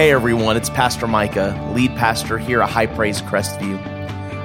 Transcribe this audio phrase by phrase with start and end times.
[0.00, 3.78] Hey everyone, it's Pastor Micah, lead pastor here at High Praise Crestview.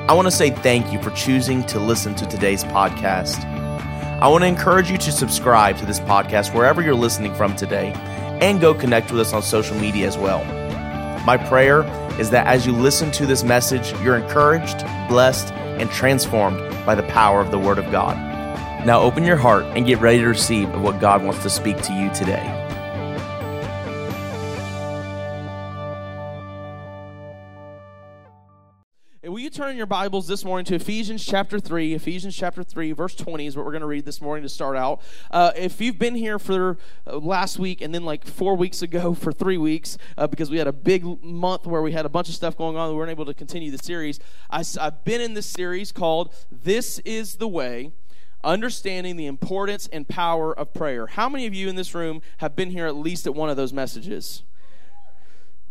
[0.06, 3.42] I want to say thank you for choosing to listen to today's podcast.
[4.22, 7.94] I want to encourage you to subscribe to this podcast wherever you're listening from today
[8.42, 10.44] and go connect with us on social media as well.
[11.24, 11.84] My prayer
[12.20, 17.04] is that as you listen to this message, you're encouraged, blessed, and transformed by the
[17.04, 18.18] power of the Word of God.
[18.86, 21.94] Now open your heart and get ready to receive what God wants to speak to
[21.94, 22.65] you today.
[29.66, 31.96] Will turn in your Bibles this morning to Ephesians chapter 3?
[31.96, 34.78] Ephesians chapter 3, verse 20 is what we're going to read this morning to start
[34.78, 35.02] out.
[35.32, 39.14] Uh, if you've been here for uh, last week and then like four weeks ago
[39.16, 42.30] for three weeks, uh, because we had a big month where we had a bunch
[42.30, 44.20] of stuff going on, we weren't able to continue the series.
[44.52, 47.92] I, I've been in this series called This is the Way
[48.44, 51.08] understanding the importance and power of prayer.
[51.08, 53.58] How many of you in this room have been here at least at one of
[53.58, 54.44] those messages?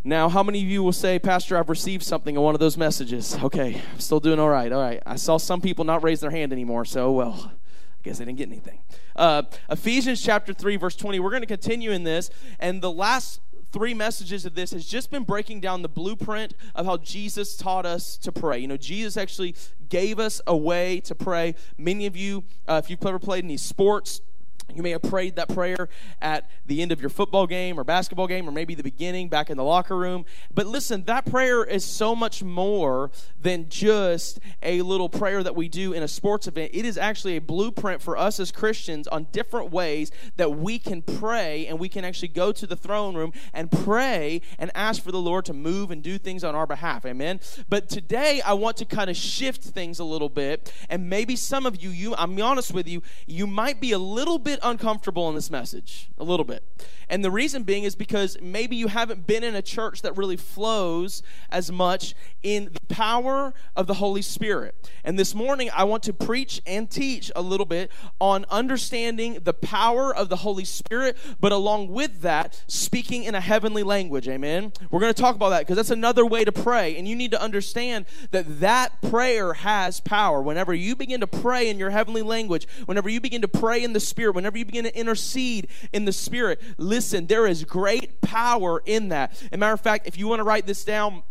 [0.07, 2.77] Now, how many of you will say, Pastor, I've received something in one of those
[2.77, 3.39] messages?
[3.43, 4.71] Okay, I'm still doing all right.
[4.71, 5.03] All right.
[5.07, 8.37] I saw some people not raise their hand anymore, so, well, I guess they didn't
[8.37, 8.81] get anything.
[9.17, 11.21] Uh, Ephesians chapter 3, verse 20.
[11.21, 12.29] We're going to continue in this,
[12.61, 13.41] and the last
[13.73, 17.87] three messages of this has just been breaking down the blueprint of how Jesus taught
[17.87, 18.59] us to pray.
[18.59, 19.57] You know, Jesus actually
[19.89, 21.55] gave us a way to pray.
[21.79, 24.21] Many of you, uh, if you've ever played any sports,
[24.73, 25.89] you may have prayed that prayer
[26.21, 29.51] at the end of your football game or basketball game, or maybe the beginning back
[29.51, 30.25] in the locker room.
[30.53, 35.69] But listen, that prayer is so much more than just a little prayer that we
[35.69, 36.71] do in a sports event.
[36.75, 41.03] It is actually a blueprint for us as Christians on different ways that we can
[41.03, 45.13] pray and we can actually go to the throne room and pray and ask for
[45.13, 47.05] the Lord to move and do things on our behalf.
[47.05, 47.41] Amen.
[47.69, 50.73] But today I want to kind of shift things a little bit.
[50.89, 54.39] And maybe some of you, you I'm honest with you, you might be a little
[54.39, 56.63] bit uncomfortable in this message, a little bit.
[57.09, 60.37] And the reason being is because maybe you haven't been in a church that really
[60.37, 64.91] flows as much in the power of the Holy Spirit.
[65.05, 67.91] And this morning, I want to preach and teach a little bit
[68.21, 73.41] on understanding the power of the Holy Spirit, but along with that, speaking in a
[73.41, 74.29] heavenly language.
[74.29, 74.73] Amen.
[74.91, 76.97] We're going to talk about that because that's another way to pray.
[76.97, 80.41] And you need to understand that that prayer has power.
[80.41, 83.93] Whenever you begin to pray in your heavenly language, whenever you begin to pray in
[83.93, 88.83] the Spirit, whenever you begin to intercede in the Spirit, listen, there is great power
[88.85, 89.33] in that.
[89.33, 91.23] As a matter of fact, if you want to write this down,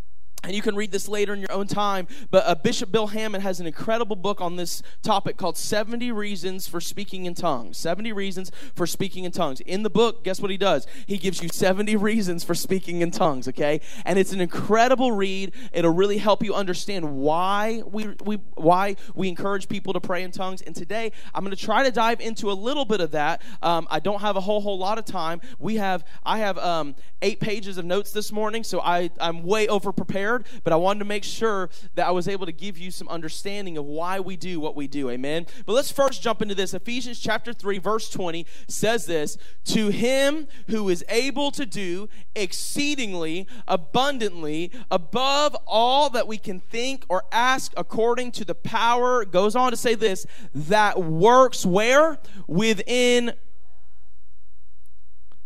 [0.44, 2.08] and you can read this later in your own time.
[2.30, 6.68] But uh, Bishop Bill Hamon has an incredible book on this topic called 70 Reasons
[6.68, 7.78] for Speaking in Tongues.
[7.78, 9.62] 70 Reasons for Speaking in Tongues.
[9.62, 10.86] In the book, guess what he does?
[11.08, 13.80] He gives you 70 reasons for speaking in tongues, okay?
[14.06, 15.54] And it's an incredible read.
[15.72, 20.32] It'll really help you understand why we, we, why we encourage people to pray in
[20.32, 20.62] tongues.
[20.62, 23.42] And today, I'm going to try to dive into a little bit of that.
[23.62, 25.40] Um, I don't have a whole, whole lot of time.
[25.58, 29.68] We have, I have um, eight pages of notes this morning, so I, I'm way
[29.70, 32.78] over prepared prepared, but I wanted to make sure that I was able to give
[32.78, 35.10] you some understanding of why we do what we do.
[35.10, 35.46] Amen.
[35.66, 36.74] But let's first jump into this.
[36.74, 43.48] Ephesians chapter 3, verse 20 says this To him who is able to do exceedingly
[43.68, 49.72] abundantly above all that we can think or ask according to the power, goes on
[49.72, 52.20] to say this, that works where?
[52.48, 53.34] Within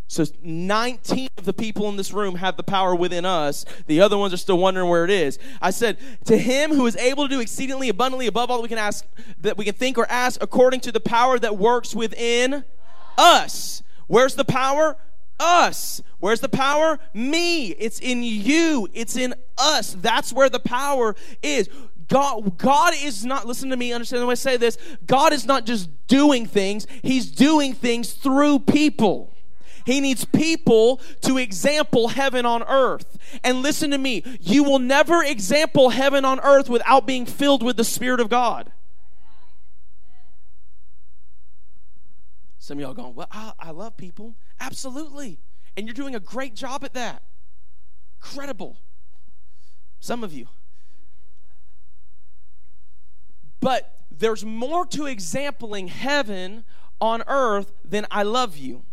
[0.07, 3.65] so 19 of the people in this room have the power within us.
[3.87, 5.37] The other ones are still wondering where it is.
[5.61, 8.69] I said, to him who is able to do exceedingly abundantly above all that we
[8.69, 9.05] can ask,
[9.41, 12.63] that we can think or ask according to the power that works within
[13.17, 13.83] us.
[14.07, 14.95] Where's the power?
[15.39, 16.01] Us.
[16.19, 16.99] Where's the power?
[17.13, 17.67] Me.
[17.67, 18.87] It's in you.
[18.93, 19.93] It's in us.
[19.99, 21.69] That's where the power is.
[22.07, 24.77] God, God is not, listen to me, understand the way I say this.
[25.05, 29.33] God is not just doing things, He's doing things through people.
[29.87, 33.17] He needs people to example heaven on earth.
[33.41, 37.77] And listen to me, you will never example heaven on earth without being filled with
[37.77, 38.73] the Spirit of God.
[42.59, 44.35] Some of y'all going, Well, I, I love people.
[44.59, 45.39] Absolutely.
[45.77, 47.23] And you're doing a great job at that.
[48.21, 48.75] Incredible.
[50.01, 50.49] Some of you.
[53.61, 56.65] But there's more to exampling heaven
[56.99, 58.83] on earth than I love you.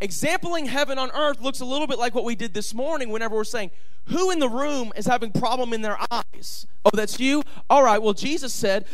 [0.00, 3.34] Exampling heaven on earth looks a little bit like what we did this morning whenever
[3.34, 3.70] we're saying,
[4.08, 6.66] Who in the room is having problem in their eyes?
[6.84, 7.42] Oh, that's you?
[7.70, 8.84] All right, well, Jesus said,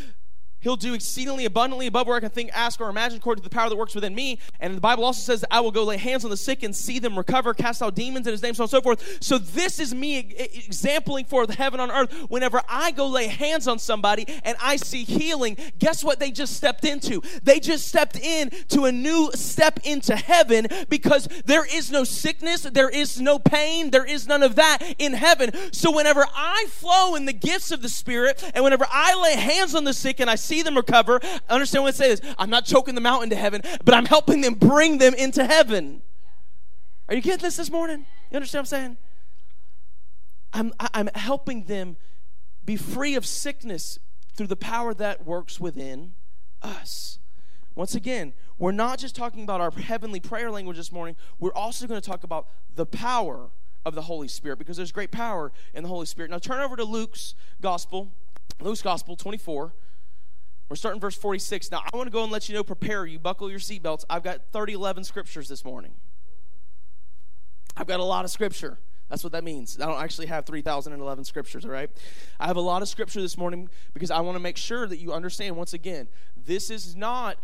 [0.63, 3.55] He'll do exceedingly abundantly above where I can think, ask, or imagine according to the
[3.55, 4.39] power that works within me.
[4.61, 7.01] And the Bible also says I will go lay hands on the sick and see
[7.01, 9.19] them recover, cast out demons in his name, so on and so forth.
[9.21, 12.13] So this is me exampling for heaven on earth.
[12.31, 16.57] Whenever I go lay hands on somebody and I see healing, guess what they just
[16.57, 17.23] stepped into?
[17.43, 22.63] They just stepped in to a new step into heaven because there is no sickness,
[22.63, 25.51] there is no pain, there is none of that in heaven.
[25.73, 29.75] So whenever I flow in the gifts of the Spirit and whenever I lay hands
[29.75, 31.21] on the sick and I see see them recover.
[31.49, 32.21] Understand what it says?
[32.39, 36.03] I'm not choking them out into heaven, but I'm helping them bring them into heaven.
[37.09, 38.07] Are you getting this this morning?
[38.31, 38.97] You understand what I'm saying?
[40.53, 41.97] I'm, I'm helping them
[42.65, 43.99] be free of sickness
[44.35, 46.13] through the power that works within
[46.61, 47.19] us.
[47.75, 51.87] Once again, we're not just talking about our heavenly prayer language this morning, we're also
[51.87, 53.49] going to talk about the power
[53.85, 56.31] of the Holy Spirit because there's great power in the Holy Spirit.
[56.31, 58.13] Now turn over to Luke's Gospel,
[58.61, 59.73] Luke's Gospel 24.
[60.73, 61.71] We're starting verse 46.
[61.71, 64.07] Now, I want to go and let you know, prepare you, buckle your seatbelts.
[64.09, 65.93] I've got 30, 11 scriptures this morning.
[67.77, 68.79] I've got a lot of scripture.
[69.11, 69.79] That's what that means.
[69.79, 71.91] I don't actually have 3,011 scriptures, all right?
[72.41, 74.97] I have a lot of scripture this morning because I want to make sure that
[74.97, 76.09] you understand, once again,
[76.43, 77.37] this is not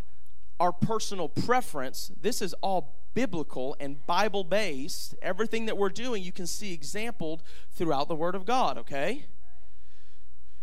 [0.59, 2.11] our personal preference.
[2.19, 5.15] This is all biblical and Bible based.
[5.21, 7.43] Everything that we're doing, you can see exampled
[7.73, 9.27] throughout the Word of God, okay?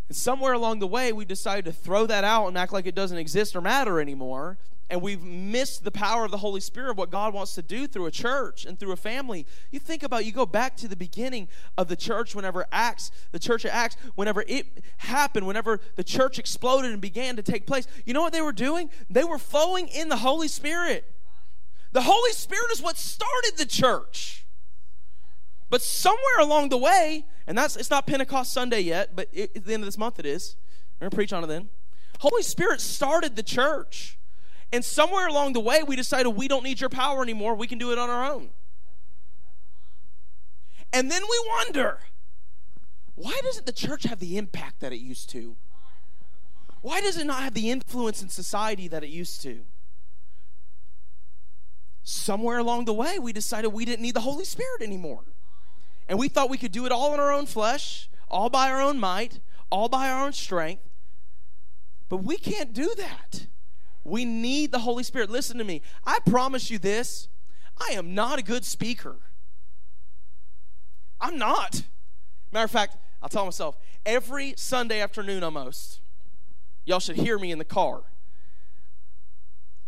[0.07, 2.95] And somewhere along the way, we decided to throw that out and act like it
[2.95, 4.57] doesn't exist or matter anymore.
[4.87, 7.87] And we've missed the power of the Holy Spirit, of what God wants to do
[7.87, 9.47] through a church and through a family.
[9.71, 13.39] You think about, you go back to the beginning of the church, whenever Acts, the
[13.39, 17.87] church of Acts, whenever it happened, whenever the church exploded and began to take place.
[18.05, 18.91] You know what they were doing?
[19.09, 21.03] They were flowing in the Holy Spirit.
[21.91, 24.44] The Holy Spirit is what started the church.
[25.69, 29.65] But somewhere along the way, and that's it's not Pentecost Sunday yet, but it, at
[29.65, 30.55] the end of this month it is.
[30.99, 31.69] We're gonna preach on it then.
[32.19, 34.17] Holy Spirit started the church.
[34.71, 37.55] And somewhere along the way, we decided we don't need your power anymore.
[37.55, 38.49] We can do it on our own.
[40.91, 41.99] And then we wonder
[43.15, 45.55] why doesn't the church have the impact that it used to?
[46.81, 49.61] Why does it not have the influence in society that it used to?
[52.03, 55.23] Somewhere along the way, we decided we didn't need the Holy Spirit anymore.
[56.07, 58.81] And we thought we could do it all in our own flesh, all by our
[58.81, 60.83] own might, all by our own strength.
[62.09, 63.47] But we can't do that.
[64.03, 65.29] We need the Holy Spirit.
[65.29, 65.81] Listen to me.
[66.05, 67.27] I promise you this
[67.77, 69.17] I am not a good speaker.
[71.19, 71.83] I'm not.
[72.51, 75.99] Matter of fact, I'll tell myself every Sunday afternoon almost,
[76.85, 78.03] y'all should hear me in the car.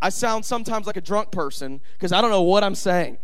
[0.02, 3.18] I sound sometimes like a drunk person because I don't know what I'm saying.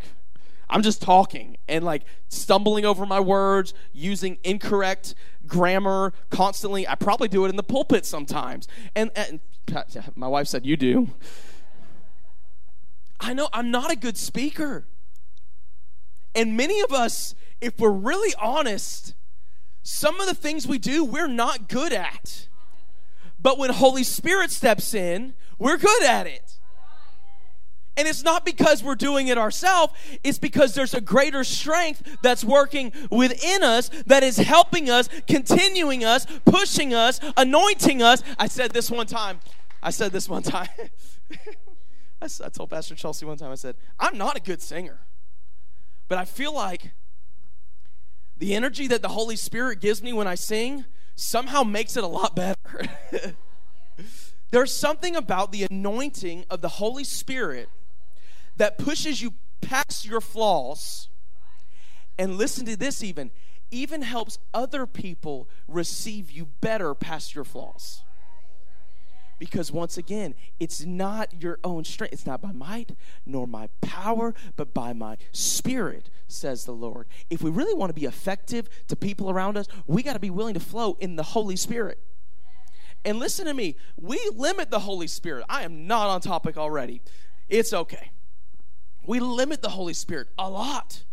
[0.73, 5.13] I'm just talking and like stumbling over my words, using incorrect
[5.45, 6.87] grammar constantly.
[6.87, 8.67] I probably do it in the pulpit sometimes.
[8.95, 9.39] And, and
[10.15, 11.11] my wife said, You do.
[13.19, 14.87] I know I'm not a good speaker.
[16.33, 19.13] And many of us, if we're really honest,
[19.83, 22.47] some of the things we do, we're not good at.
[23.39, 26.57] But when Holy Spirit steps in, we're good at it.
[27.95, 29.93] And it's not because we're doing it ourselves,
[30.23, 36.03] it's because there's a greater strength that's working within us that is helping us, continuing
[36.03, 38.23] us, pushing us, anointing us.
[38.39, 39.39] I said this one time.
[39.81, 40.69] I said this one time.
[42.21, 45.01] I told Pastor Chelsea one time, I said, I'm not a good singer,
[46.07, 46.93] but I feel like
[48.37, 50.85] the energy that the Holy Spirit gives me when I sing
[51.15, 52.57] somehow makes it a lot better.
[54.51, 57.69] There's something about the anointing of the Holy Spirit
[58.57, 61.09] that pushes you past your flaws.
[62.17, 63.31] And listen to this even,
[63.71, 68.03] even helps other people receive you better past your flaws.
[69.39, 72.13] Because once again, it's not your own strength.
[72.13, 77.07] It's not by might nor my power, but by my spirit, says the Lord.
[77.29, 80.29] If we really want to be effective to people around us, we got to be
[80.29, 81.99] willing to flow in the Holy Spirit.
[83.03, 85.43] And listen to me, we limit the Holy Spirit.
[85.49, 87.01] I am not on topic already.
[87.49, 88.11] It's okay
[89.05, 91.03] we limit the Holy Spirit a lot.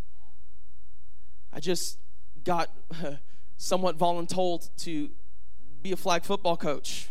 [1.53, 1.99] I just
[2.45, 2.71] got
[3.57, 5.11] somewhat voluntold to
[5.83, 7.09] be a flag football coach.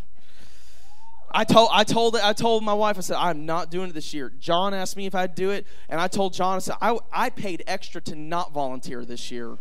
[1.32, 4.12] I told I told I told my wife I said I'm not doing it this
[4.12, 4.32] year.
[4.40, 7.30] John asked me if I'd do it, and I told John I said I, I
[7.30, 9.56] paid extra to not volunteer this year,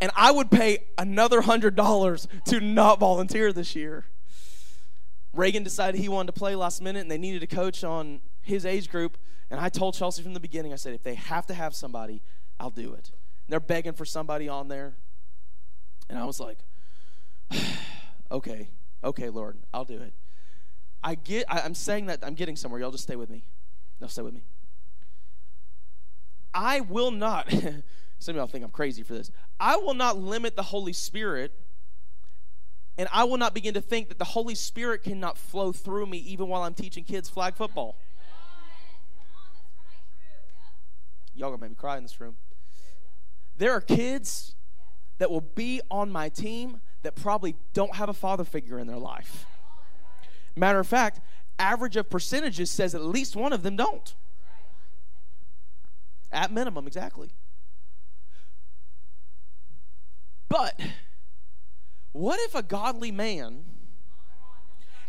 [0.00, 4.06] and I would pay another hundred dollars to not volunteer this year.
[5.32, 8.64] Reagan decided he wanted to play last minute, and they needed a coach on his
[8.64, 9.18] age group.
[9.50, 12.22] And I told Chelsea from the beginning, I said, if they have to have somebody,
[12.58, 13.10] I'll do it.
[13.10, 14.96] And they're begging for somebody on there.
[16.08, 16.58] And I was like,
[18.30, 18.68] okay,
[19.04, 20.14] okay, Lord, I'll do it.
[21.02, 22.80] I get, I, I'm saying that I'm getting somewhere.
[22.80, 23.44] Y'all just stay with me.
[24.00, 24.42] No, stay with me.
[26.52, 27.50] I will not,
[28.18, 29.30] some of y'all think I'm crazy for this.
[29.60, 31.52] I will not limit the Holy Spirit,
[32.98, 36.18] and I will not begin to think that the Holy Spirit cannot flow through me
[36.18, 37.98] even while I'm teaching kids flag football.
[41.36, 42.36] Y'all gonna make me cry in this room.
[43.58, 44.54] There are kids
[45.18, 48.98] that will be on my team that probably don't have a father figure in their
[48.98, 49.46] life.
[50.56, 51.20] Matter of fact,
[51.58, 54.14] average of percentages says at least one of them don't.
[56.32, 57.30] At minimum, exactly.
[60.48, 60.80] But
[62.12, 63.64] what if a godly man,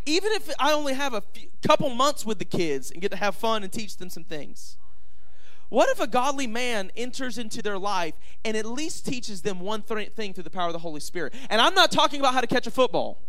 [0.06, 3.18] even if I only have a few, couple months with the kids and get to
[3.18, 4.78] have fun and teach them some things,
[5.70, 8.14] what if a godly man enters into their life
[8.46, 11.34] and at least teaches them one th- thing through the power of the Holy Spirit?
[11.50, 13.20] And I'm not talking about how to catch a football.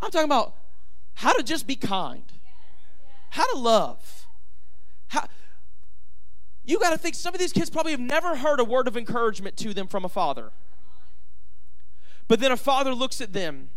[0.00, 0.54] I'm talking about
[1.14, 2.24] how to just be kind,
[3.30, 4.26] how to love.
[5.08, 5.26] How,
[6.64, 8.96] you got to think some of these kids probably have never heard a word of
[8.96, 10.52] encouragement to them from a father.
[12.28, 13.70] But then a father looks at them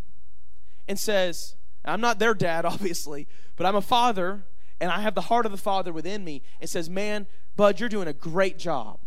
[0.87, 4.45] and says, I'm not their dad, obviously, but I'm a father
[4.83, 7.25] and I have the heart of the Father within me and says, Man,
[7.55, 8.99] Bud, you're doing a great job.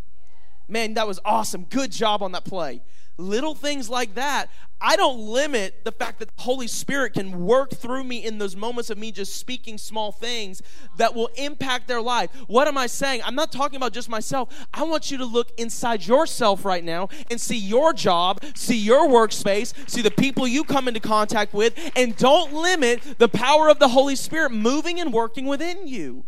[0.68, 1.64] Man, that was awesome.
[1.64, 2.80] Good job on that play.
[3.18, 4.50] Little things like that.
[4.78, 8.54] I don't limit the fact that the Holy Spirit can work through me in those
[8.54, 10.61] moments of me just speaking small things
[10.99, 12.30] that will impact their life.
[12.46, 13.23] What am I saying?
[13.25, 14.66] I'm not talking about just myself.
[14.75, 19.08] I want you to look inside yourself right now and see your job, see your
[19.08, 23.78] workspace, see the people you come into contact with, and don't limit the power of
[23.78, 26.26] the Holy Spirit moving and working within you.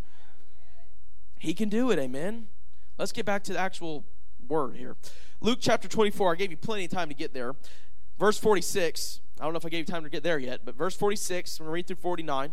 [1.37, 2.47] He can do it, amen.
[2.97, 4.05] Let's get back to the actual
[4.47, 4.97] word here.
[5.41, 7.55] Luke chapter 24, I gave you plenty of time to get there.
[8.17, 10.75] Verse 46, I don't know if I gave you time to get there yet, but
[10.75, 12.51] verse 46, I'm going to read through 49.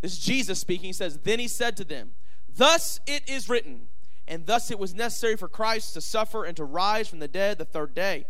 [0.00, 0.86] This is Jesus speaking.
[0.86, 2.12] He says, Then he said to them,
[2.48, 3.88] Thus it is written,
[4.28, 7.58] and thus it was necessary for Christ to suffer and to rise from the dead
[7.58, 8.26] the third day.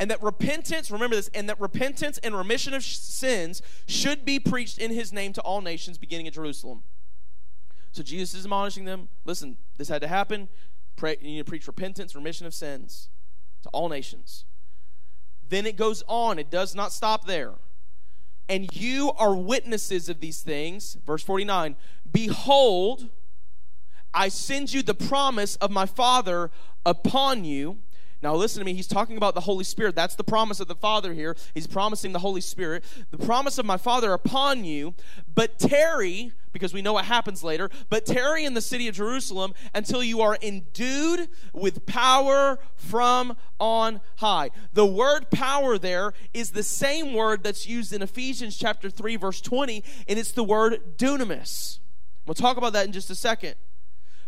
[0.00, 4.78] And that repentance, remember this, and that repentance and remission of sins should be preached
[4.78, 6.82] in his name to all nations, beginning at Jerusalem.
[7.92, 10.48] So Jesus is admonishing them listen, this had to happen.
[11.00, 13.08] Pray, you need to preach repentance, remission of sins
[13.62, 14.44] to all nations.
[15.48, 17.54] Then it goes on, it does not stop there.
[18.50, 20.98] And you are witnesses of these things.
[21.06, 21.76] Verse 49
[22.12, 23.08] Behold,
[24.12, 26.50] I send you the promise of my Father
[26.84, 27.78] upon you.
[28.22, 28.74] Now, listen to me.
[28.74, 29.94] He's talking about the Holy Spirit.
[29.96, 31.34] That's the promise of the Father here.
[31.54, 32.84] He's promising the Holy Spirit.
[33.10, 34.92] The promise of my Father upon you.
[35.34, 39.54] But tarry, because we know what happens later, but tarry in the city of Jerusalem
[39.74, 44.50] until you are endued with power from on high.
[44.72, 49.40] The word power there is the same word that's used in Ephesians chapter 3, verse
[49.40, 51.78] 20, and it's the word dunamis.
[52.26, 53.54] We'll talk about that in just a second.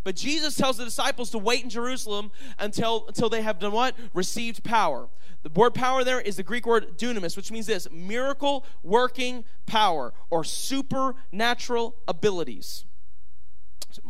[0.05, 3.95] But Jesus tells the disciples to wait in Jerusalem until, until they have done what?
[4.15, 5.09] Received power.
[5.43, 10.13] The word power there is the Greek word dunamis, which means this miracle working power
[10.31, 12.85] or supernatural abilities.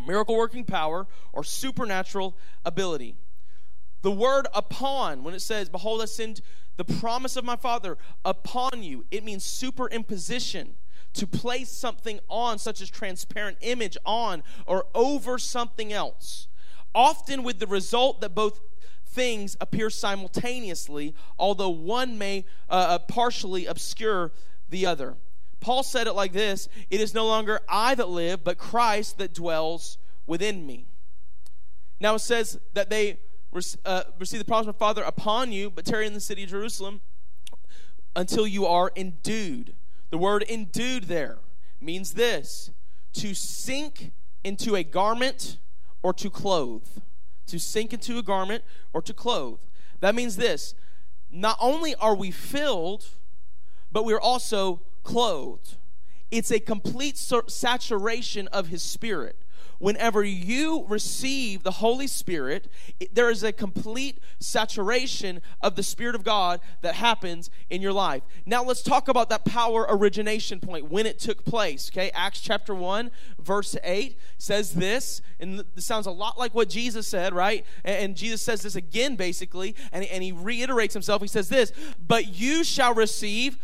[0.07, 3.17] miracle working power or supernatural ability.
[4.03, 6.41] The word upon, when it says, Behold, I send
[6.77, 10.71] the promise of my Father upon you, it means superimposition
[11.15, 16.49] to place something on, such as transparent image on or over something else.
[16.95, 18.61] Often with the result that both
[19.07, 24.33] things appear simultaneously, although one may uh, uh, partially obscure
[24.69, 25.17] the other.
[25.61, 29.35] Paul said it like this It is no longer I that live, but Christ that
[29.35, 30.87] dwells within me.
[32.01, 33.19] Now it says that they
[33.85, 36.51] uh, receive the promise of the Father upon you, but tarry in the city of
[36.51, 37.01] Jerusalem
[38.17, 39.75] until you are endued
[40.13, 41.39] the word endued there
[41.81, 42.71] means this
[43.15, 44.13] to sink
[44.45, 45.57] into a garment
[46.03, 46.87] or to clothe.
[47.47, 49.61] To sink into a garment or to clothe.
[50.01, 50.75] That means this
[51.31, 53.07] not only are we filled,
[53.91, 55.79] but we're also clothed.
[56.31, 59.42] It's a complete saturation of His Spirit
[59.83, 62.69] whenever you receive the Holy Spirit,
[63.01, 67.93] it, there is a complete saturation of the Spirit of God that happens in your
[67.93, 68.23] life.
[68.47, 71.91] Now let's talk about that power origination point when it took place.
[71.93, 73.11] Okay, Acts chapter 1,
[73.41, 77.67] verse 8 says this, and this sounds a lot like what Jesus said, right?
[77.85, 81.23] And, and Jesus says this again, basically, and, and he reiterates himself.
[81.23, 81.73] He says this,
[82.07, 83.59] but you shall receive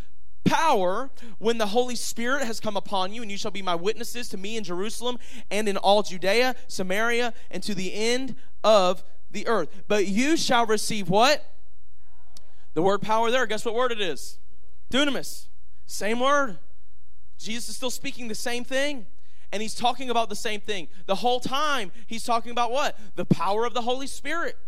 [0.49, 4.29] power when the Holy Spirit has come upon you, and you shall be my witnesses
[4.31, 5.19] to me in Jerusalem
[5.51, 9.69] and in all Judea, Samaria, and to the end of the earth.
[9.89, 11.45] But you shall receive what?
[12.75, 14.39] The word power there, guess what word it is?
[14.91, 15.47] Dunamis.
[15.87, 16.59] Same word.
[17.39, 19.07] Jesus is still speaking the same thing.
[19.51, 20.89] And he's talking about the same thing.
[21.07, 22.99] The whole time, he's talking about what?
[23.17, 24.59] The power of the Holy Spirit.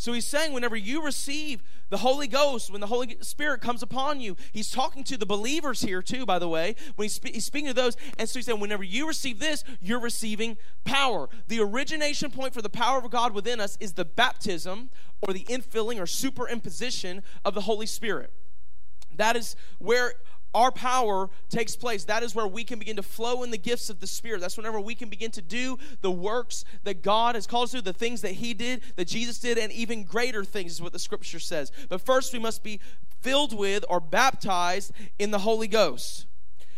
[0.00, 4.18] So he's saying, whenever you receive the Holy Ghost, when the Holy Spirit comes upon
[4.18, 7.44] you, he's talking to the believers here too, by the way, when he's, spe- he's
[7.44, 7.98] speaking to those.
[8.18, 11.28] And so he's saying, whenever you receive this, you're receiving power.
[11.48, 14.88] The origination point for the power of God within us is the baptism
[15.20, 18.32] or the infilling or superimposition of the Holy Spirit.
[19.14, 20.14] That is where
[20.54, 22.04] our power takes place.
[22.04, 24.40] That is where we can begin to flow in the gifts of the Spirit.
[24.40, 27.82] That's whenever we can begin to do the works that God has called us to,
[27.82, 30.98] the things that He did, that Jesus did, and even greater things, is what the
[30.98, 31.70] Scripture says.
[31.88, 32.80] But first, we must be
[33.20, 36.26] filled with or baptized in the Holy Ghost.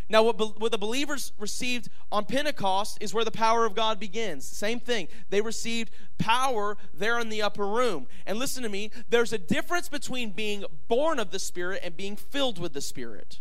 [0.09, 4.45] Now, what, what the believers received on Pentecost is where the power of God begins.
[4.45, 5.07] Same thing.
[5.29, 8.07] They received power there in the upper room.
[8.27, 12.15] And listen to me, there's a difference between being born of the Spirit and being
[12.15, 13.39] filled with the Spirit.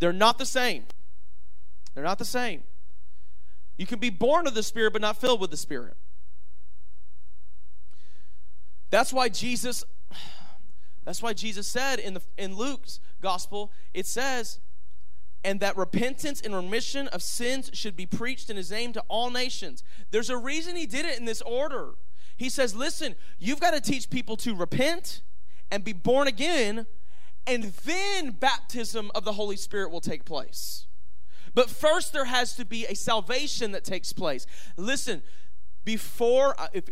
[0.00, 0.84] They're not the same.
[1.94, 2.64] They're not the same.
[3.76, 5.96] You can be born of the Spirit, but not filled with the Spirit.
[8.90, 9.84] That's why Jesus.
[11.04, 14.60] That's why Jesus said in the in Luke's gospel, it says,
[15.42, 19.30] and that repentance and remission of sins should be preached in his name to all
[19.30, 19.82] nations.
[20.10, 21.94] There's a reason he did it in this order.
[22.36, 25.22] He says, listen, you've got to teach people to repent
[25.70, 26.86] and be born again
[27.46, 30.86] and then baptism of the Holy Spirit will take place.
[31.54, 34.46] But first, there has to be a salvation that takes place.
[34.76, 35.22] Listen,
[35.84, 36.88] before, uh, if,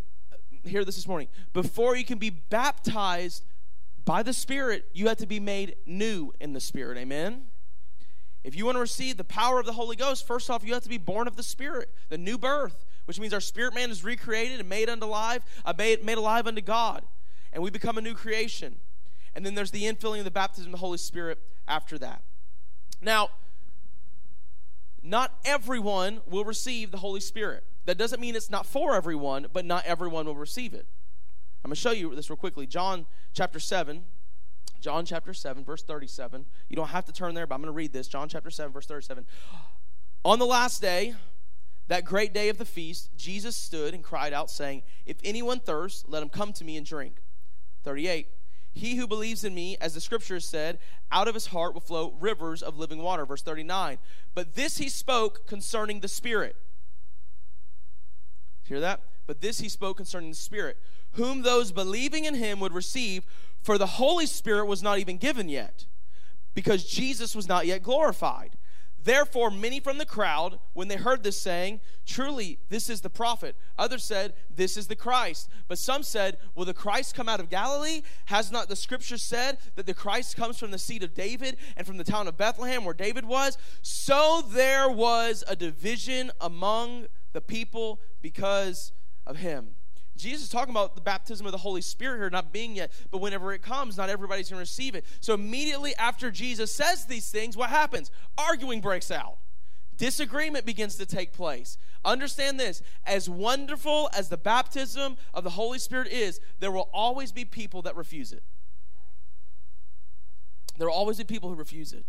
[0.64, 3.44] hear this this morning, before you can be baptized
[4.04, 6.98] by the Spirit, you have to be made new in the Spirit.
[6.98, 7.42] Amen?
[8.42, 10.82] If you want to receive the power of the Holy Ghost, first off, you have
[10.82, 14.04] to be born of the Spirit, the new birth, which means our spirit man is
[14.04, 17.04] recreated and made unto life, uh, made, made alive unto God,
[17.52, 18.76] and we become a new creation.
[19.34, 22.22] And then there's the infilling of the baptism of the Holy Spirit after that.
[23.00, 23.30] Now,
[25.02, 27.64] not everyone will receive the Holy Spirit.
[27.84, 30.86] That doesn't mean it's not for everyone, but not everyone will receive it.
[31.64, 32.66] I'm going to show you this real quickly.
[32.66, 34.04] John chapter 7.
[34.80, 36.46] John chapter 7, verse 37.
[36.68, 38.06] You don't have to turn there, but I'm going to read this.
[38.06, 39.26] John chapter 7, verse 37.
[40.24, 41.14] On the last day,
[41.88, 46.04] that great day of the feast, Jesus stood and cried out, saying, If anyone thirsts,
[46.06, 47.14] let him come to me and drink.
[47.84, 48.28] 38.
[48.72, 50.78] He who believes in me, as the scriptures said,
[51.10, 53.26] out of his heart will flow rivers of living water.
[53.26, 53.98] Verse 39.
[54.34, 56.56] But this he spoke concerning the Spirit.
[58.64, 59.00] Hear that?
[59.26, 60.76] But this he spoke concerning the Spirit,
[61.12, 63.24] whom those believing in him would receive,
[63.62, 65.86] for the Holy Spirit was not even given yet,
[66.54, 68.56] because Jesus was not yet glorified.
[69.04, 73.54] Therefore, many from the crowd, when they heard this saying, Truly, this is the prophet.
[73.78, 75.48] Others said, This is the Christ.
[75.68, 78.02] But some said, Will the Christ come out of Galilee?
[78.26, 81.86] Has not the scripture said that the Christ comes from the seed of David and
[81.86, 83.56] from the town of Bethlehem where David was?
[83.82, 88.92] So there was a division among the people because
[89.26, 89.77] of him.
[90.18, 93.20] Jesus is talking about the baptism of the Holy Spirit here not being yet, but
[93.20, 95.04] whenever it comes, not everybody's going to receive it.
[95.20, 98.10] So immediately after Jesus says these things, what happens?
[98.36, 99.38] Arguing breaks out.
[99.96, 101.78] Disagreement begins to take place.
[102.04, 107.32] Understand this as wonderful as the baptism of the Holy Spirit is, there will always
[107.32, 108.42] be people that refuse it.
[110.78, 112.04] There will always be people who refuse it.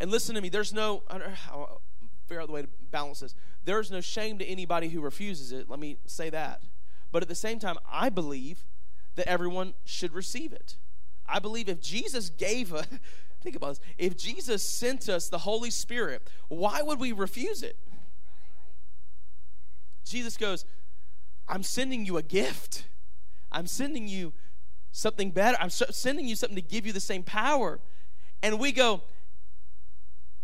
[0.00, 1.02] And listen to me, there's no,
[2.28, 3.34] Figure out the way to balance this.
[3.64, 5.70] There's no shame to anybody who refuses it.
[5.70, 6.62] Let me say that.
[7.10, 8.64] But at the same time, I believe
[9.16, 10.76] that everyone should receive it.
[11.26, 12.84] I believe if Jesus gave a,
[13.40, 17.78] think about this, if Jesus sent us the Holy Spirit, why would we refuse it?
[20.04, 20.66] Jesus goes,
[21.48, 22.84] I'm sending you a gift.
[23.50, 24.34] I'm sending you
[24.92, 25.56] something better.
[25.58, 27.80] I'm sending you something to give you the same power.
[28.42, 29.02] And we go,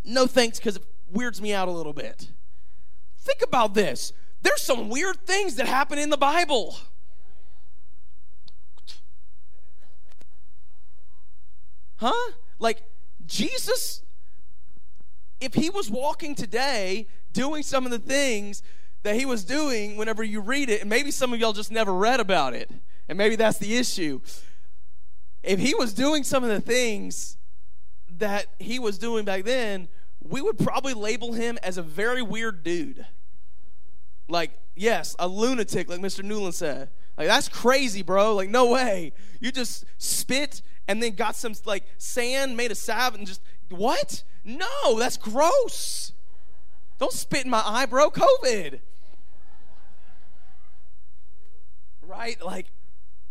[0.03, 2.29] no thanks, because weirds me out a little bit.
[3.19, 4.13] Think about this.
[4.41, 6.77] There's some weird things that happen in the Bible.
[11.97, 12.31] Huh?
[12.59, 12.83] Like
[13.25, 14.03] Jesus,
[15.41, 18.61] if he was walking today doing some of the things
[19.03, 21.93] that he was doing whenever you read it, and maybe some of y'all just never
[21.93, 22.71] read about it,
[23.07, 24.19] and maybe that's the issue.
[25.43, 27.37] If he was doing some of the things
[28.17, 29.87] that he was doing back then,
[30.27, 33.05] we would probably label him as a very weird dude.
[34.27, 36.23] Like, yes, a lunatic, like Mr.
[36.23, 36.89] Newland said.
[37.17, 38.33] Like, that's crazy, bro.
[38.33, 39.13] Like, no way.
[39.39, 44.23] You just spit and then got some, like, sand, made a salve, and just, what?
[44.43, 46.11] No, that's gross.
[46.97, 48.09] Don't spit in my eye, bro.
[48.09, 48.79] COVID.
[52.01, 52.41] Right?
[52.43, 52.67] Like,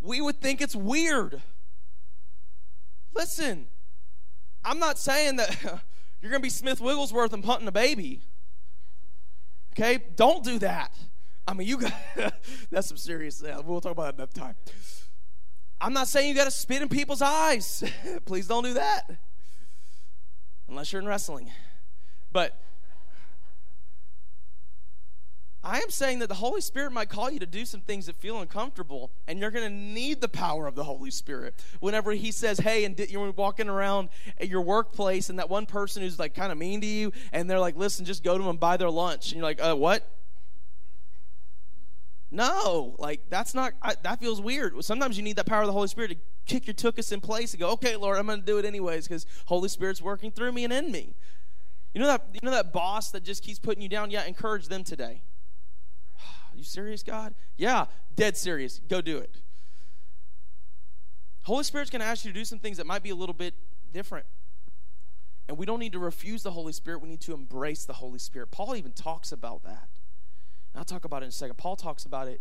[0.01, 1.43] we would think it's weird.
[3.15, 3.67] Listen,
[4.65, 5.83] I'm not saying that
[6.25, 8.23] You're going to be Smith Wigglesworth and punting a baby.
[9.75, 10.03] Okay?
[10.17, 10.97] Don't do that.
[11.47, 11.93] I mean, you got
[12.71, 13.43] that's some serious.
[13.45, 14.55] Yeah, we'll talk about it another time.
[15.83, 17.85] I'm not saying you got to spit in people's eyes.
[18.25, 19.03] Please don't do that.
[20.67, 21.51] Unless you're in wrestling.
[22.33, 22.59] But
[25.65, 28.17] I am saying that the Holy Spirit might call you to do some things that
[28.17, 31.55] feel uncomfortable, and you're going to need the power of the Holy Spirit.
[31.81, 36.03] Whenever He says, "Hey," and you're walking around at your workplace, and that one person
[36.03, 38.51] who's like kind of mean to you, and they're like, "Listen, just go to them
[38.51, 40.07] and buy their lunch," and you're like, "Uh, what?"
[42.31, 43.73] No, like that's not.
[43.81, 44.85] I, that feels weird.
[44.85, 47.55] Sometimes you need that power of the Holy Spirit to kick your tuchus in place
[47.55, 50.53] and go, "Okay, Lord, I'm going to do it anyways," because Holy Spirit's working through
[50.53, 51.15] me and in me.
[51.95, 54.11] You know that you know that boss that just keeps putting you down.
[54.11, 55.23] Yeah, encourage them today.
[56.57, 57.35] You serious, God?
[57.57, 58.81] Yeah, dead serious.
[58.89, 59.37] Go do it.
[61.43, 63.35] Holy Spirit's going to ask you to do some things that might be a little
[63.35, 63.55] bit
[63.93, 64.27] different.
[65.49, 67.03] And we don't need to refuse the Holy Spirit.
[67.03, 68.51] We need to embrace the Holy Spirit.
[68.51, 69.89] Paul even talks about that.
[70.73, 71.59] And I'll talk about it in a second.
[71.59, 72.41] Paul talks about it.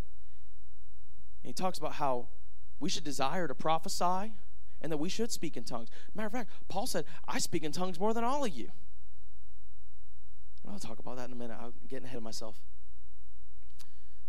[1.43, 2.30] And he talks about how
[2.80, 4.34] we should desire to prophesy
[4.82, 5.89] and that we should speak in tongues.
[6.15, 8.69] Matter of fact, Paul said, I speak in tongues more than all of you.
[10.63, 11.58] And I'll talk about that in a minute.
[11.60, 12.62] I'm getting ahead of myself.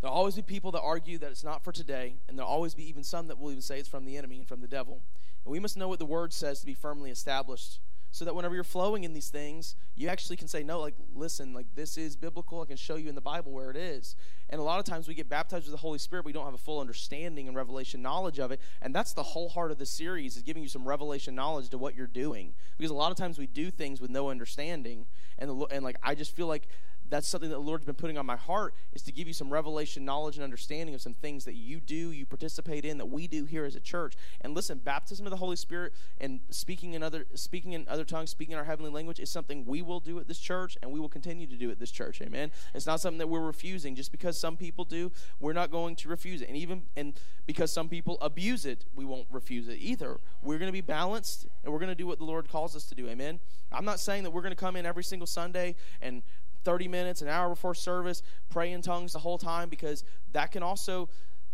[0.04, 2.86] There'll always be people that argue that it's not for today, and there'll always be
[2.86, 5.00] even some that will even say it's from the enemy and from the devil.
[5.46, 8.54] And we must know what the word says to be firmly established so that whenever
[8.54, 12.16] you're flowing in these things, you actually can say, No, like, listen, like, this is
[12.16, 12.60] biblical.
[12.60, 14.14] I can show you in the Bible where it is.
[14.50, 16.52] And a lot of times we get baptized with the Holy Spirit, we don't have
[16.52, 18.60] a full understanding and revelation knowledge of it.
[18.82, 21.78] And that's the whole heart of the series, is giving you some revelation knowledge to
[21.78, 22.52] what you're doing.
[22.76, 25.06] Because a lot of times we do things with no understanding.
[25.38, 26.68] And, the, and like, I just feel like
[27.14, 29.48] that's something that the Lord's been putting on my heart is to give you some
[29.48, 33.28] revelation, knowledge, and understanding of some things that you do, you participate in, that we
[33.28, 34.14] do here as a church.
[34.40, 38.30] And listen, baptism of the Holy Spirit and speaking in other speaking in other tongues,
[38.30, 40.98] speaking in our heavenly language is something we will do at this church, and we
[40.98, 42.20] will continue to do at this church.
[42.20, 42.50] Amen.
[42.74, 43.94] It's not something that we're refusing.
[43.94, 46.48] Just because some people do, we're not going to refuse it.
[46.48, 47.14] And even and
[47.46, 50.18] because some people abuse it, we won't refuse it either.
[50.42, 52.86] We're going to be balanced, and we're going to do what the Lord calls us
[52.86, 53.08] to do.
[53.08, 53.38] Amen.
[53.70, 56.22] I'm not saying that we're going to come in every single Sunday and
[56.64, 60.62] 30 minutes, an hour before service, pray in tongues the whole time because that can
[60.62, 61.08] also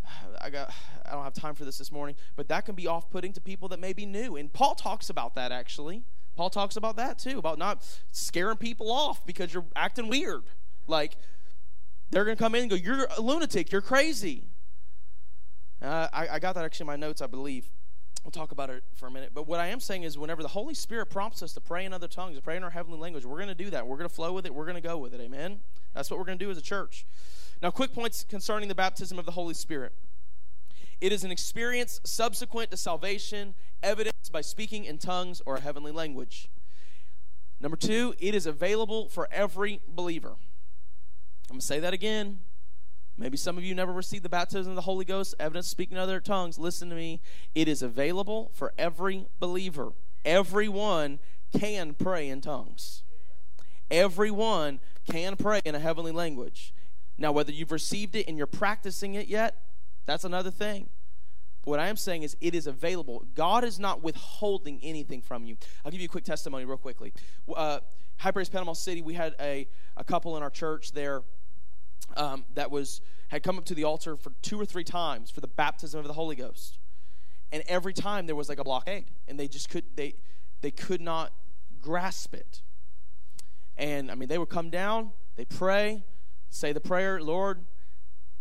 [0.40, 0.72] I got
[1.06, 3.68] I don't have time for this this morning, but that can be off-putting to people
[3.68, 4.36] that may be new.
[4.36, 6.04] And Paul talks about that actually.
[6.36, 10.42] Paul talks about that too, about not scaring people off because you're acting weird.
[10.86, 11.16] Like
[12.10, 13.72] they're going to come in and go, "You're a lunatic.
[13.72, 14.44] You're crazy."
[15.82, 17.68] Uh, I, I got that actually in my notes, I believe.
[18.24, 19.30] We'll talk about it for a minute.
[19.33, 21.92] But what I am saying is, whenever the Holy Spirit prompts us to pray in
[21.92, 23.87] other tongues, to pray in our heavenly language, we're going to do that.
[23.87, 24.54] We're going to flow with it.
[24.54, 25.20] We're going to go with it.
[25.20, 25.61] Amen?
[25.94, 27.06] That's what we're going to do as a church.
[27.62, 29.92] Now, quick points concerning the baptism of the Holy Spirit.
[31.00, 35.92] It is an experience subsequent to salvation, evidenced by speaking in tongues or a heavenly
[35.92, 36.50] language.
[37.59, 40.37] Number two, it is available for every believer.
[41.48, 42.40] I'm going to say that again.
[43.20, 46.02] Maybe some of you never received the baptism of the Holy Ghost, evidence speaking in
[46.02, 46.59] other tongues.
[46.59, 47.20] Listen to me.
[47.54, 49.92] It is available for every believer.
[50.24, 51.18] Everyone
[51.56, 53.02] can pray in tongues.
[53.90, 56.72] Everyone can pray in a heavenly language.
[57.18, 59.54] Now, whether you've received it and you're practicing it yet,
[60.06, 60.88] that's another thing.
[61.62, 63.26] But what I am saying is it is available.
[63.35, 65.59] God is not withholding anything from you.
[65.85, 67.12] I'll give you a quick testimony real quickly.
[67.54, 67.80] Uh,
[68.16, 71.22] High Praise Panama City, we had a, a couple in our church there
[72.16, 75.40] um, that was had come up to the altar for two or three times for
[75.40, 76.78] the baptism of the Holy Ghost,
[77.52, 80.14] and every time there was like a blockade, and they just could they
[80.60, 81.32] they could not
[81.80, 82.62] grasp it.
[83.76, 86.04] And I mean, they would come down, they pray,
[86.50, 87.64] say the prayer, Lord,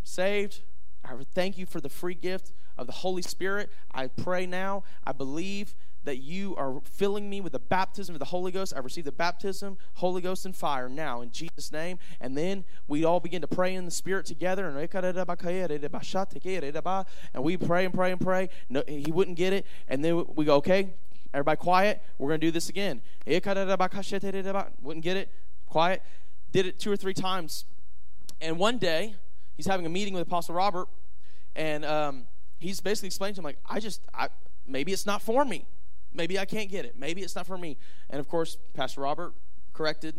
[0.03, 0.61] saved.
[1.05, 3.71] I thank you for the free gift of the Holy Spirit.
[3.93, 4.83] I pray now.
[5.05, 5.75] I believe
[6.09, 8.73] that you are filling me with the baptism of the Holy Ghost.
[8.75, 11.99] I receive the baptism, Holy Ghost, and fire now in Jesus' name.
[12.19, 14.67] And then we all begin to pray in the Spirit together.
[14.67, 14.75] And
[17.43, 18.49] we pray and pray and pray.
[18.69, 19.67] No, he wouldn't get it.
[19.87, 20.95] And then we go, okay,
[21.31, 22.01] everybody quiet.
[22.17, 23.01] We're going to do this again.
[23.27, 25.31] Wouldn't get it.
[25.67, 26.01] Quiet.
[26.51, 27.65] Did it two or three times.
[28.41, 29.13] And one day,
[29.57, 30.87] he's having a meeting with Apostle Robert.
[31.55, 32.25] And um,
[32.57, 34.29] he's basically explaining to him, like, I just, I,
[34.65, 35.67] maybe it's not for me.
[36.13, 36.97] Maybe I can't get it.
[36.97, 37.77] Maybe it's not for me.
[38.09, 39.33] And of course, Pastor Robert
[39.73, 40.15] corrected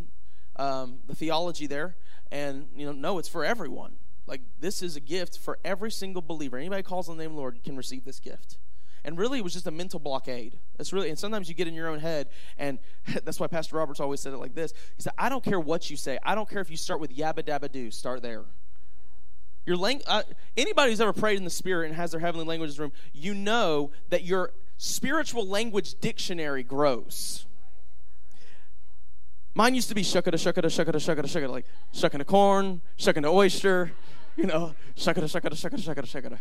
[0.57, 1.97] um, the theology there,
[2.31, 3.97] and you know, no, it's for everyone.
[4.27, 6.57] Like this is a gift for every single believer.
[6.57, 8.59] Anybody calls on the name of the Lord can receive this gift.
[9.03, 10.59] And really, it was just a mental blockade.
[10.79, 12.79] It's really, and sometimes you get in your own head, and
[13.25, 14.73] that's why Pastor Roberts always said it like this.
[14.97, 16.19] He said, "I don't care what you say.
[16.23, 17.91] I don't care if you start with yabba dabba do.
[17.91, 18.45] Start there."
[19.67, 20.23] Your lang- uh,
[20.57, 23.91] anybody who's ever prayed in the Spirit and has their heavenly languages room, you know
[24.09, 27.45] that your spiritual language dictionary grows.
[29.55, 33.31] Mine used to be shuckada, shuckada, shuckada, shuckada, shuckada, like shucking a corn, shucking an
[33.31, 33.93] oyster,
[34.37, 36.39] you know, shuckada, shuckada, shuckada, shuckada, shuckada.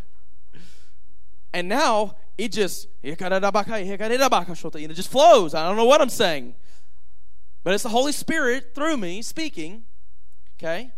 [1.52, 5.54] And now it just and it just flows.
[5.54, 6.56] I don't know what I'm saying.
[7.65, 9.84] But it's the Holy Spirit through me speaking.
[10.58, 10.91] Okay?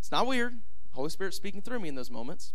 [0.00, 0.58] It's not weird.
[0.94, 2.54] Holy Spirit speaking through me in those moments.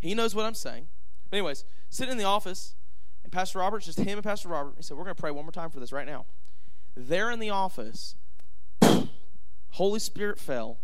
[0.00, 0.86] He knows what I'm saying.
[1.28, 2.74] But anyways, sitting in the office,
[3.34, 4.74] Pastor Robert's just him and Pastor Robert.
[4.76, 6.24] He said, We're going to pray one more time for this right now.
[6.96, 8.14] There in the office,
[9.70, 10.78] Holy Spirit fell.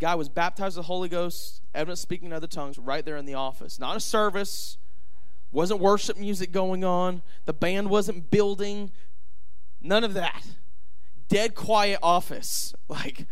[0.00, 3.26] Guy was baptized with the Holy Ghost, evidence speaking in other tongues right there in
[3.26, 3.78] the office.
[3.78, 4.76] Not a service,
[5.52, 8.90] wasn't worship music going on, the band wasn't building,
[9.80, 10.44] none of that.
[11.28, 12.74] Dead quiet office.
[12.88, 13.28] Like,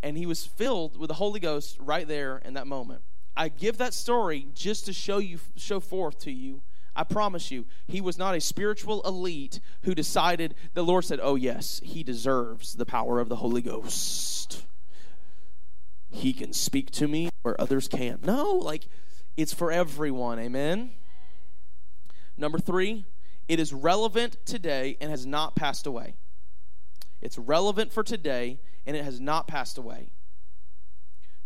[0.00, 3.02] and he was filled with the Holy Ghost right there in that moment.
[3.36, 6.62] I give that story just to show you, show forth to you.
[6.96, 11.34] I promise you, he was not a spiritual elite who decided, the Lord said, Oh,
[11.34, 14.64] yes, he deserves the power of the Holy Ghost.
[16.10, 18.24] He can speak to me where others can't.
[18.24, 18.86] No, like,
[19.36, 20.38] it's for everyone.
[20.38, 20.92] Amen.
[22.36, 23.04] Number three,
[23.48, 26.14] it is relevant today and has not passed away.
[27.20, 30.10] It's relevant for today and it has not passed away.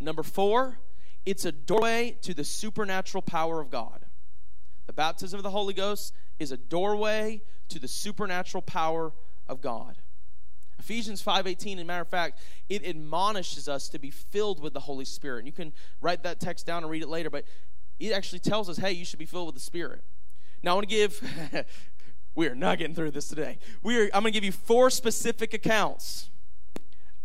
[0.00, 0.78] Number four,
[1.24, 4.04] it's a doorway to the supernatural power of God.
[4.88, 9.12] The baptism of the Holy Ghost is a doorway to the supernatural power
[9.46, 9.98] of God.
[10.78, 14.80] Ephesians 5:18 as a matter of fact it admonishes us to be filled with the
[14.80, 15.40] Holy Spirit.
[15.40, 17.44] And you can write that text down and read it later but
[17.98, 20.02] it actually tells us hey you should be filled with the Spirit.
[20.62, 21.22] Now I want to give
[22.34, 23.58] we are not getting through this today.
[23.82, 26.30] We are I'm going to give you four specific accounts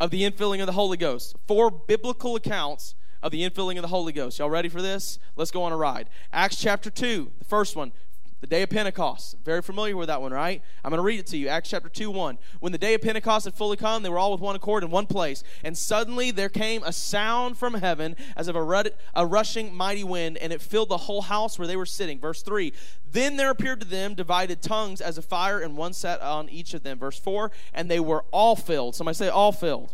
[0.02, 1.38] of the infilling of the Holy Ghost.
[1.48, 4.38] Four biblical accounts of the infilling of the Holy Ghost.
[4.38, 5.18] Y'all ready for this?
[5.36, 6.10] Let's go on a ride.
[6.32, 7.94] Acts chapter 2, the first one,
[8.42, 9.38] the day of Pentecost.
[9.46, 10.62] Very familiar with that one, right?
[10.84, 11.48] I'm going to read it to you.
[11.48, 12.38] Acts chapter 2 1.
[12.60, 14.92] When the day of Pentecost had fully come, they were all with one accord in
[14.92, 15.46] one place.
[15.64, 20.36] And suddenly there came a sound from heaven as of a, a rushing mighty wind,
[20.38, 22.20] and it filled the whole house where they were sitting.
[22.20, 22.74] Verse 3.
[23.10, 26.74] Then there appeared to them divided tongues as a fire, and one sat on each
[26.74, 27.00] of them.
[27.00, 27.50] Verse 4.
[27.74, 28.96] And they were all filled.
[28.96, 29.94] Somebody say, all filled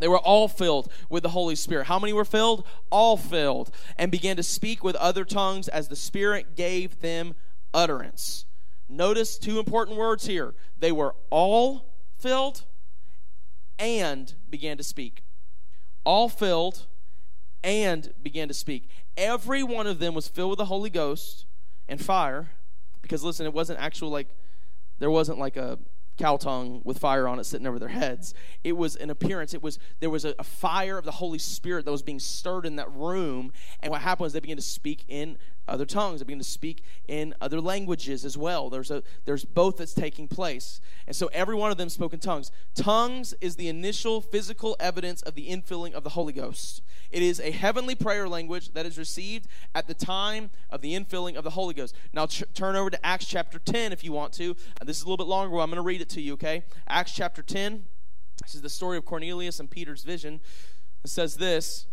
[0.00, 1.86] they were all filled with the Holy Spirit.
[1.86, 2.66] How many were filled?
[2.90, 3.70] All filled.
[3.96, 7.34] And began to speak with other tongues as the Spirit gave them
[7.72, 8.44] utterance.
[8.88, 10.54] Notice two important words here.
[10.78, 12.64] They were all filled
[13.78, 15.22] and began to speak.
[16.04, 16.86] All filled
[17.62, 18.88] and began to speak.
[19.16, 21.46] Every one of them was filled with the Holy Ghost
[21.88, 22.50] and fire.
[23.02, 24.28] Because listen, it wasn't actual like
[24.98, 25.78] there wasn't like a
[26.20, 28.34] cow tongue with fire on it sitting over their heads.
[28.62, 29.54] It was an appearance.
[29.54, 32.66] It was there was a, a, fire of the Holy Spirit that was being stirred
[32.66, 33.52] in that room.
[33.80, 36.20] And what happened was they began to speak in other tongues.
[36.20, 38.70] They begin to speak in other languages as well.
[38.70, 40.80] There's a there's both that's taking place.
[41.06, 42.50] And so every one of them spoke in tongues.
[42.74, 46.82] Tongues is the initial physical evidence of the infilling of the Holy Ghost.
[47.10, 51.36] It is a heavenly prayer language that is received at the time of the infilling
[51.36, 51.94] of the Holy Ghost.
[52.12, 54.54] Now ch- turn over to Acts chapter 10 if you want to.
[54.80, 55.58] Uh, this is a little bit longer.
[55.58, 56.64] I'm going to read it to you, okay?
[56.88, 57.84] Acts chapter 10.
[58.42, 60.40] This is the story of Cornelius and Peter's vision.
[61.04, 61.86] It says this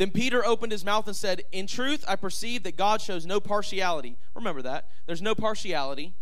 [0.00, 3.38] Then Peter opened his mouth and said, In truth, I perceive that God shows no
[3.38, 4.16] partiality.
[4.34, 4.88] Remember that.
[5.04, 6.14] There's no partiality.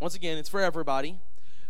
[0.00, 1.18] Once again, it's for everybody.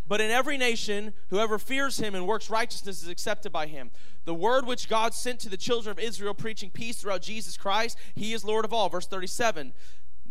[0.06, 3.90] But in every nation, whoever fears him and works righteousness is accepted by him.
[4.26, 7.98] The word which God sent to the children of Israel, preaching peace throughout Jesus Christ,
[8.14, 8.88] he is Lord of all.
[8.88, 9.72] Verse 37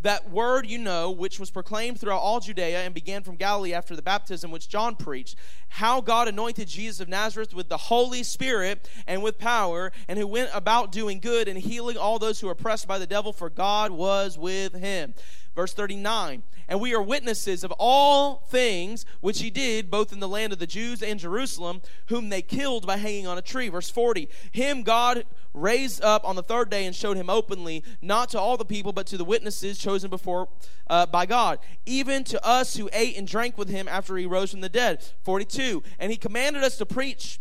[0.06, 3.96] that word you know, which was proclaimed throughout all Judea and began from Galilee after
[3.96, 5.34] the baptism which John preached,
[5.68, 10.28] how God anointed Jesus of Nazareth with the Holy Spirit and with power, and who
[10.28, 13.50] went about doing good and healing all those who were oppressed by the devil, for
[13.50, 15.12] God was with him.
[15.56, 20.28] Verse 39 And we are witnesses of all things which he did, both in the
[20.28, 23.70] land of the Jews and Jerusalem, whom they killed by hanging on a tree.
[23.70, 28.28] Verse 40 Him God raised up on the third day and showed him openly, not
[28.28, 30.48] to all the people, but to the witnesses chosen before
[30.88, 34.50] uh, by God, even to us who ate and drank with him after he rose
[34.50, 35.02] from the dead.
[35.24, 37.40] 42 And he commanded us to preach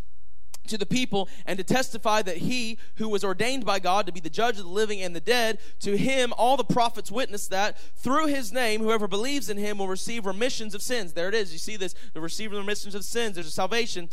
[0.68, 4.20] to the people and to testify that he who was ordained by God to be
[4.20, 7.78] the judge of the living and the dead, to him all the prophets witness that
[7.96, 11.14] through his name, whoever believes in him will receive remissions of sins.
[11.14, 11.52] There it is.
[11.52, 13.36] You see this, the receiving remissions of sins.
[13.36, 14.10] There's a salvation.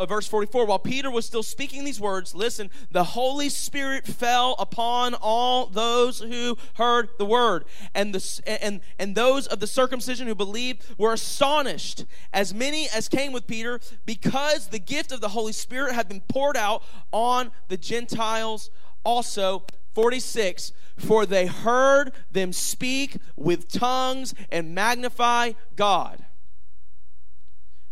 [0.00, 4.56] Uh, verse 44 While Peter was still speaking these words, listen, the Holy Spirit fell
[4.58, 7.64] upon all those who heard the word.
[7.94, 13.08] And, the, and, and those of the circumcision who believed were astonished, as many as
[13.08, 16.82] came with Peter, because the gift of the Holy Spirit Spirit had been poured out
[17.12, 18.70] on the Gentiles
[19.04, 19.64] also.
[19.94, 26.24] 46 For they heard them speak with tongues and magnify God.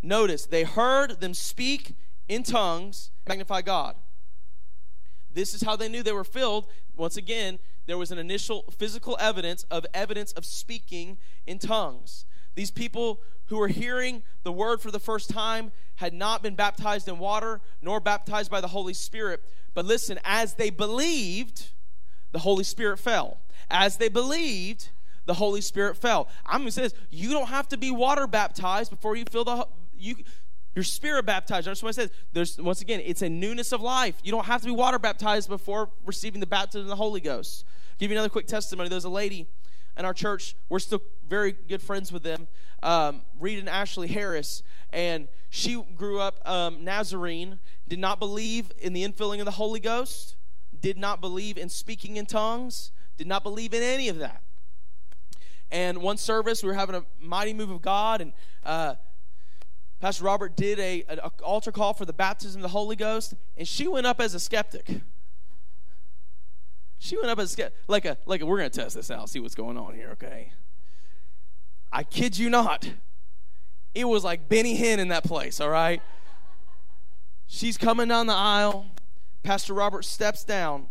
[0.02, 1.94] Notice, they heard them speak
[2.28, 3.96] in tongues, magnify God.
[5.32, 6.66] This is how they knew they were filled.
[6.96, 12.26] Once again, there was an initial physical evidence of evidence of speaking in tongues.
[12.54, 17.08] These people who were hearing the word for the first time had not been baptized
[17.08, 19.42] in water nor baptized by the Holy Spirit.
[19.74, 21.70] But listen, as they believed,
[22.32, 23.38] the Holy Spirit fell.
[23.70, 24.90] As they believed,
[25.24, 26.28] the Holy Spirit fell.
[26.44, 29.44] I'm going to say this you don't have to be water baptized before you feel
[29.44, 29.66] the.
[29.98, 30.16] You,
[30.74, 31.66] your spirit baptized.
[31.66, 32.10] That's what I said.
[32.32, 34.14] There's once again, it's a newness of life.
[34.22, 37.64] You don't have to be water baptized before receiving the baptism of the Holy Ghost.
[37.66, 38.88] I'll give you another quick testimony.
[38.88, 39.48] There's a lady
[39.96, 40.54] in our church.
[40.68, 42.46] We're still very good friends with them.
[42.82, 47.58] Um, Reed and Ashley Harris, and she grew up um, Nazarene.
[47.88, 50.36] Did not believe in the infilling of the Holy Ghost.
[50.80, 52.92] Did not believe in speaking in tongues.
[53.16, 54.42] Did not believe in any of that.
[55.72, 58.32] And one service, we were having a mighty move of God, and
[58.64, 58.94] uh,
[60.00, 63.66] Pastor Robert did a, an altar call for the baptism of the Holy Ghost, and
[63.66, 65.00] she went up as a skeptic.
[66.98, 69.28] She went up as a skeptic, like a like a, we're gonna test this out,
[69.28, 70.52] see what's going on here, okay?
[71.92, 72.88] I kid you not.
[73.94, 76.02] It was like Benny Hinn in that place, all right?
[77.46, 78.86] She's coming down the aisle.
[79.42, 80.86] Pastor Robert steps down.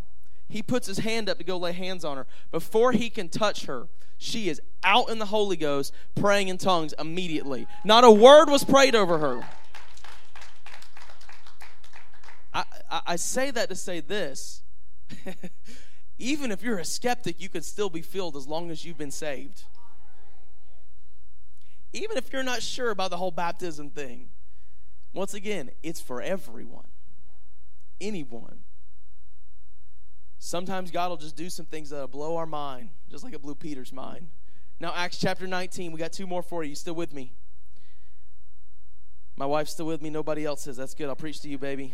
[0.48, 2.26] He puts his hand up to go lay hands on her.
[2.50, 3.86] Before he can touch her,
[4.18, 7.66] she is out in the Holy Ghost praying in tongues immediately.
[7.84, 9.48] Not a word was prayed over her.
[12.52, 12.64] I,
[13.06, 14.62] I, say that to say this.
[16.18, 19.12] Even if you're a skeptic, you can still be filled as long as you've been
[19.12, 19.62] saved.
[21.92, 24.28] Even if you're not sure about the whole baptism thing,
[25.12, 26.88] once again, it's for everyone,
[28.00, 28.60] anyone.
[30.38, 33.54] Sometimes God will just do some things that'll blow our mind, just like it blew
[33.54, 34.28] Peter's mind.
[34.80, 36.70] Now, Acts chapter 19, we got two more for you.
[36.70, 37.32] You still with me?
[39.36, 40.10] My wife's still with me.
[40.10, 40.76] Nobody else is.
[40.76, 41.08] That's good.
[41.08, 41.92] I'll preach to you, baby.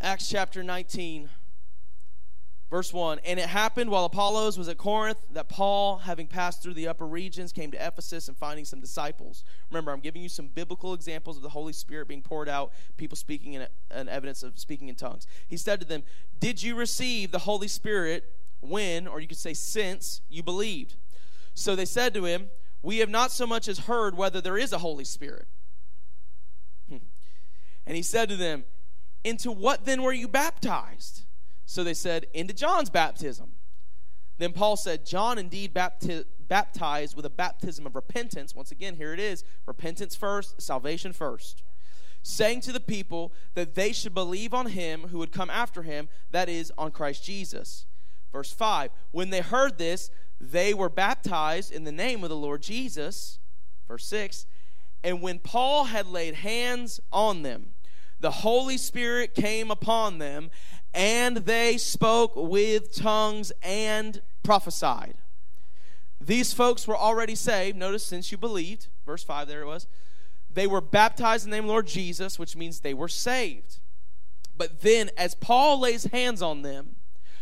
[0.00, 1.28] Acts chapter 19.
[2.74, 6.74] Verse 1 And it happened while Apollos was at Corinth that Paul, having passed through
[6.74, 9.44] the upper regions, came to Ephesus and finding some disciples.
[9.70, 13.14] Remember, I'm giving you some biblical examples of the Holy Spirit being poured out, people
[13.14, 15.28] speaking in an evidence of speaking in tongues.
[15.46, 16.02] He said to them,
[16.40, 18.24] Did you receive the Holy Spirit
[18.60, 20.96] when, or you could say since, you believed?
[21.54, 22.48] So they said to him,
[22.82, 25.46] We have not so much as heard whether there is a Holy Spirit.
[26.88, 27.06] Hmm.
[27.86, 28.64] And he said to them,
[29.22, 31.22] Into what then were you baptized?
[31.66, 33.52] So they said, Into John's baptism.
[34.38, 38.54] Then Paul said, John indeed bapti- baptized with a baptism of repentance.
[38.54, 41.62] Once again, here it is repentance first, salvation first.
[42.22, 46.08] Saying to the people that they should believe on him who would come after him,
[46.30, 47.86] that is, on Christ Jesus.
[48.32, 52.62] Verse 5 When they heard this, they were baptized in the name of the Lord
[52.62, 53.38] Jesus.
[53.86, 54.46] Verse 6
[55.02, 57.70] And when Paul had laid hands on them,
[58.20, 60.50] the Holy Spirit came upon them,
[60.94, 65.16] and they spoke with tongues and prophesied.
[66.20, 67.76] These folks were already saved.
[67.76, 69.86] Notice, since you believed, verse 5, there it was.
[70.52, 73.80] They were baptized in the name of Lord Jesus, which means they were saved.
[74.56, 76.96] But then, as Paul lays hands on them,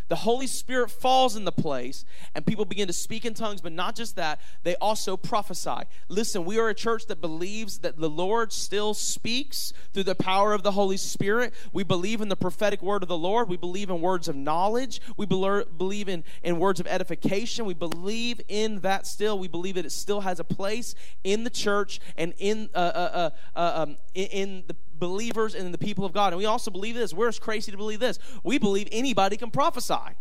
[0.08, 3.72] the Holy Spirit falls in the place and people begin to speak in tongues, but
[3.72, 5.82] not just that, they also prophesy.
[6.08, 10.52] Listen, we are a church that believes that the Lord still speaks through the power
[10.52, 11.54] of the Holy Spirit.
[11.72, 13.48] We believe in the prophetic word of the Lord.
[13.48, 15.00] We believe in words of knowledge.
[15.16, 17.64] We believe in, in words of edification.
[17.64, 19.38] We believe in that still.
[19.38, 23.30] We believe that it still has a place in the church and in, uh, uh,
[23.54, 26.32] uh, uh um, in, in the believers and the people of God.
[26.32, 27.12] And we also believe this.
[27.12, 28.20] We're as crazy to believe this.
[28.44, 30.14] We believe anybody can prophesy.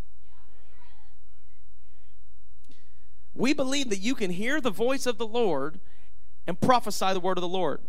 [3.35, 5.79] We believe that you can hear the voice of the Lord
[6.47, 7.81] and prophesy the word of the Lord.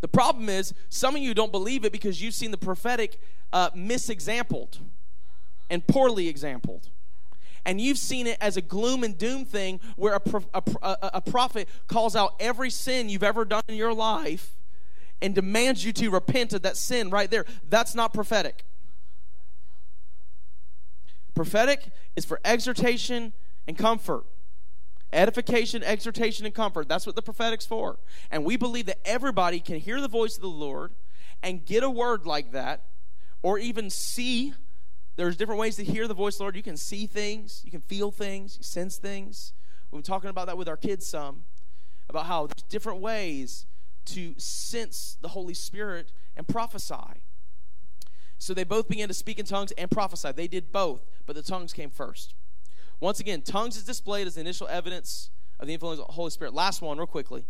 [0.00, 3.18] The problem is, some of you don't believe it because you've seen the prophetic
[3.52, 4.78] uh, misexampled
[5.68, 6.88] and poorly exampled.
[7.64, 10.20] And you've seen it as a gloom and doom thing where a,
[10.54, 14.55] a, a, a prophet calls out every sin you've ever done in your life
[15.22, 17.44] and demands you to repent of that sin right there.
[17.68, 18.64] That's not prophetic.
[21.34, 23.32] Prophetic is for exhortation
[23.66, 24.24] and comfort.
[25.12, 26.88] Edification, exhortation, and comfort.
[26.88, 27.98] That's what the prophetic's for.
[28.30, 30.92] And we believe that everybody can hear the voice of the Lord
[31.42, 32.82] and get a word like that,
[33.42, 34.54] or even see.
[35.16, 36.56] There's different ways to hear the voice of the Lord.
[36.56, 39.52] You can see things, you can feel things, you sense things.
[39.90, 41.44] We've been talking about that with our kids some,
[42.08, 43.66] about how there's different ways
[44.06, 47.22] to sense the Holy Spirit and prophesy.
[48.38, 50.32] So they both began to speak in tongues and prophesy.
[50.32, 52.34] They did both, but the tongues came first.
[53.00, 56.30] Once again, tongues is displayed as the initial evidence of the influence of the Holy
[56.30, 56.54] Spirit.
[56.54, 57.44] Last one, real quickly.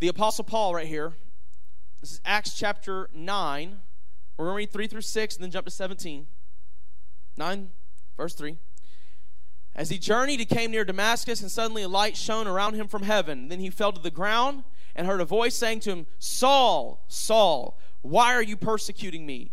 [0.00, 1.14] The Apostle Paul, right here.
[2.00, 3.80] This is Acts chapter 9.
[4.36, 6.26] We're going to read 3 through 6 and then jump to 17.
[7.36, 7.70] 9,
[8.16, 8.56] verse 3.
[9.74, 13.02] As he journeyed, he came near Damascus, and suddenly a light shone around him from
[13.02, 13.48] heaven.
[13.48, 14.64] Then he fell to the ground
[15.00, 19.50] and heard a voice saying to him, Saul, Saul, why are you persecuting me?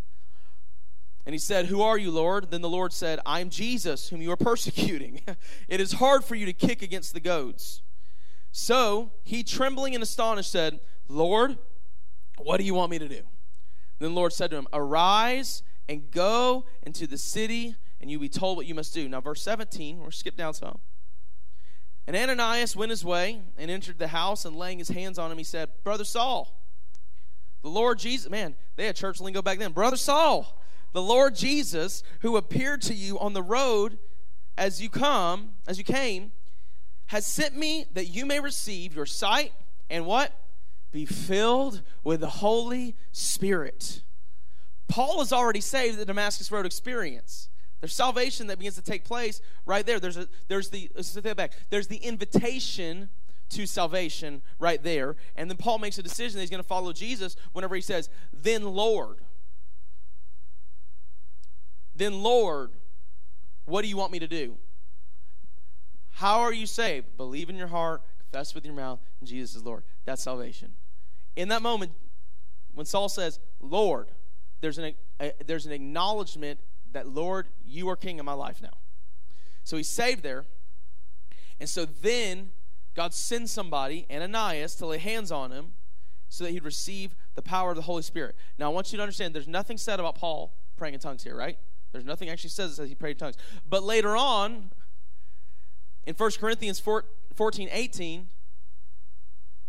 [1.25, 2.51] And he said, Who are you, Lord?
[2.51, 5.21] Then the Lord said, I am Jesus, whom you are persecuting.
[5.69, 7.81] it is hard for you to kick against the goads.
[8.51, 11.57] So he, trembling and astonished, said, Lord,
[12.37, 13.21] what do you want me to do?
[13.99, 18.23] Then the Lord said to him, Arise and go into the city, and you will
[18.23, 19.07] be told what you must do.
[19.07, 20.79] Now, verse 17, we're skip down some.
[22.07, 25.37] And Ananias went his way and entered the house, and laying his hands on him,
[25.37, 26.57] he said, Brother Saul,
[27.61, 29.73] the Lord Jesus, man, they had church lingo back then.
[29.73, 30.57] Brother Saul,
[30.93, 33.99] the Lord Jesus, who appeared to you on the road
[34.57, 36.31] as you come, as you came,
[37.07, 39.51] has sent me that you may receive your sight
[39.89, 40.33] and what?
[40.91, 44.01] Be filled with the Holy Spirit.
[44.87, 47.49] Paul is already saved the Damascus Road experience.
[47.79, 49.99] There's salvation that begins to take place right there.
[49.99, 51.53] There's a there's the let's that back.
[51.69, 53.09] There's the invitation
[53.49, 55.15] to salvation right there.
[55.35, 58.09] And then Paul makes a decision that he's going to follow Jesus whenever he says,
[58.33, 59.19] Then Lord,
[61.97, 62.71] then, Lord,
[63.65, 64.55] what do you want me to do?
[66.11, 67.17] How are you saved?
[67.17, 69.83] Believe in your heart, confess with your mouth, and Jesus is Lord.
[70.05, 70.73] That's salvation.
[71.35, 71.91] In that moment,
[72.73, 74.09] when Saul says, Lord,
[74.61, 76.59] there's an, a, there's an acknowledgement
[76.97, 78.77] that, Lord, you are king of my life now.
[79.63, 80.45] So he's saved there.
[81.59, 82.49] And so then
[82.95, 85.73] God sends somebody, Ananias, to lay hands on him
[86.27, 88.35] so that he'd receive the power of the Holy Spirit.
[88.57, 91.35] Now, I want you to understand there's nothing said about Paul praying in tongues here,
[91.35, 91.57] right?
[91.91, 93.37] There's nothing actually says says he prayed in tongues.
[93.69, 94.71] But later on,
[96.07, 98.27] in 1 Corinthians 14 18,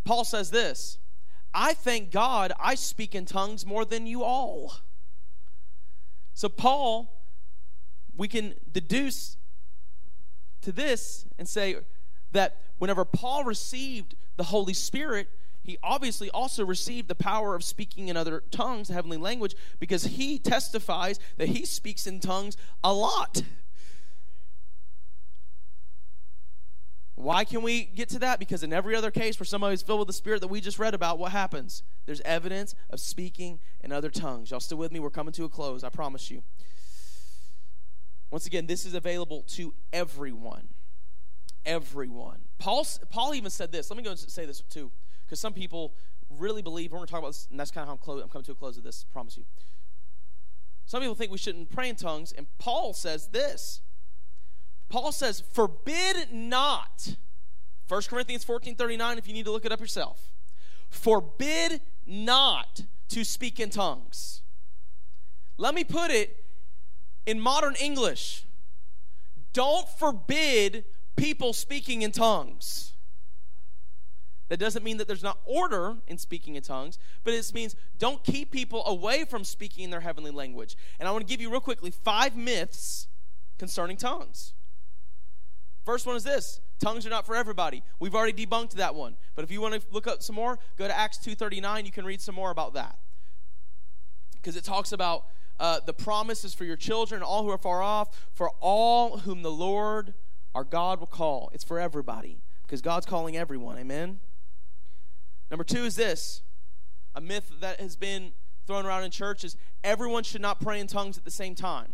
[0.03, 0.97] Paul says this
[1.53, 4.73] I thank God I speak in tongues more than you all.
[6.33, 7.18] So, Paul,
[8.19, 9.37] we can deduce
[10.61, 11.77] to this and say
[12.33, 15.29] that whenever Paul received the Holy Spirit,
[15.63, 20.37] he obviously also received the power of speaking in other tongues, heavenly language, because he
[20.37, 23.41] testifies that he speaks in tongues a lot.
[27.15, 28.39] Why can we get to that?
[28.39, 30.77] Because in every other case where somebody is filled with the Spirit that we just
[30.77, 31.83] read about, what happens?
[32.05, 34.51] There's evidence of speaking in other tongues.
[34.51, 34.99] Y'all still with me?
[34.99, 36.43] We're coming to a close, I promise you.
[38.31, 40.67] Once again, this is available to everyone.
[41.65, 42.39] Everyone.
[42.57, 43.89] Paul, Paul even said this.
[43.89, 44.91] Let me go and say this too.
[45.25, 45.95] Because some people
[46.29, 48.29] really believe, we're going to talk about this, and that's kind of how I'm, I'm
[48.29, 49.45] coming to a close of this, I promise you.
[50.85, 53.81] Some people think we shouldn't pray in tongues, and Paul says this.
[54.89, 57.15] Paul says, forbid not.
[57.87, 60.33] 1 Corinthians 14 39, if you need to look it up yourself.
[60.89, 64.41] Forbid not to speak in tongues.
[65.57, 66.43] Let me put it
[67.25, 68.45] in modern English.
[69.53, 72.93] Don't forbid people speaking in tongues.
[74.49, 78.23] That doesn't mean that there's not order in speaking in tongues, but it means don't
[78.23, 80.75] keep people away from speaking in their heavenly language.
[80.99, 83.07] And I want to give you real quickly five myths
[83.59, 84.53] concerning tongues.
[85.85, 87.83] First one is this tongues are not for everybody.
[87.99, 89.17] We've already debunked that one.
[89.35, 91.85] But if you want to look up some more, go to Acts 2.39.
[91.85, 92.97] You can read some more about that.
[94.33, 95.25] Because it talks about
[95.59, 99.51] uh, the promises for your children, all who are far off, for all whom the
[99.51, 100.13] Lord
[100.55, 101.49] our God will call.
[101.53, 102.41] It's for everybody.
[102.63, 103.77] Because God's calling everyone.
[103.77, 104.19] Amen?
[105.49, 106.43] Number two is this
[107.15, 108.31] a myth that has been
[108.67, 111.93] thrown around in churches everyone should not pray in tongues at the same time.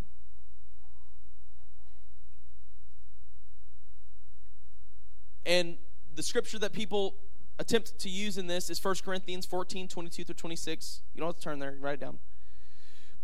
[5.45, 5.78] And
[6.16, 7.16] the scripture that people
[7.59, 11.01] attempt to use in this is 1 Corinthians 14 22 through 26.
[11.13, 12.20] You don't have to turn there, write it down.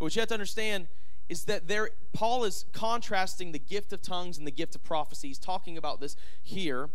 [0.02, 0.88] But what you have to understand
[1.30, 5.28] is that there Paul is contrasting the gift of tongues and the gift of prophecy.
[5.28, 6.90] He's talking about this here.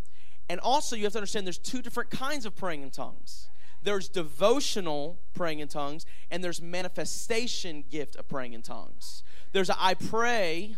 [0.48, 3.48] And also, you have to understand there's two different kinds of praying in tongues
[3.84, 9.22] there's devotional praying in tongues, and there's manifestation gift of praying in tongues.
[9.52, 10.74] There's a, I pray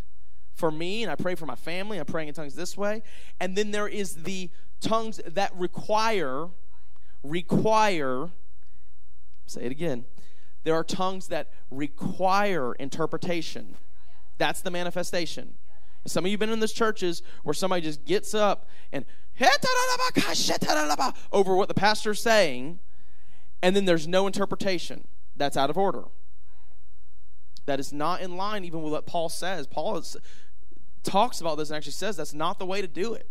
[0.55, 3.03] for me, and I pray for my family, I'm praying in tongues this way.
[3.41, 4.51] And then there is the
[4.83, 6.49] tongues that require,
[7.23, 8.29] require,
[9.47, 10.05] say it again.
[10.65, 13.77] There are tongues that require interpretation.
[14.39, 15.55] That's the manifestation.
[16.07, 19.05] Some of you have been in those churches where somebody just gets up and
[21.33, 22.81] over what the pastor's saying,
[23.63, 25.07] and then there's no interpretation.
[25.37, 26.05] That's out of order.
[27.67, 29.67] That is not in line even with what Paul says.
[29.67, 30.17] Paul is,
[31.03, 33.29] talks about this and actually says that's not the way to do it.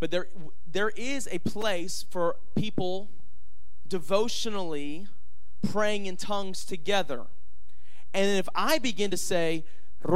[0.00, 0.28] But there,
[0.70, 3.10] there is a place for people
[3.90, 5.06] devotionally
[5.70, 7.26] praying in tongues together.
[8.14, 9.64] And if I begin to say,
[10.02, 10.10] in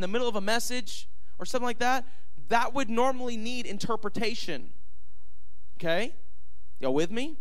[0.00, 1.08] the middle of a message
[1.38, 2.06] or something like that,
[2.48, 4.70] that would normally need interpretation.
[5.76, 6.14] Okay?
[6.78, 7.36] Y'all with me?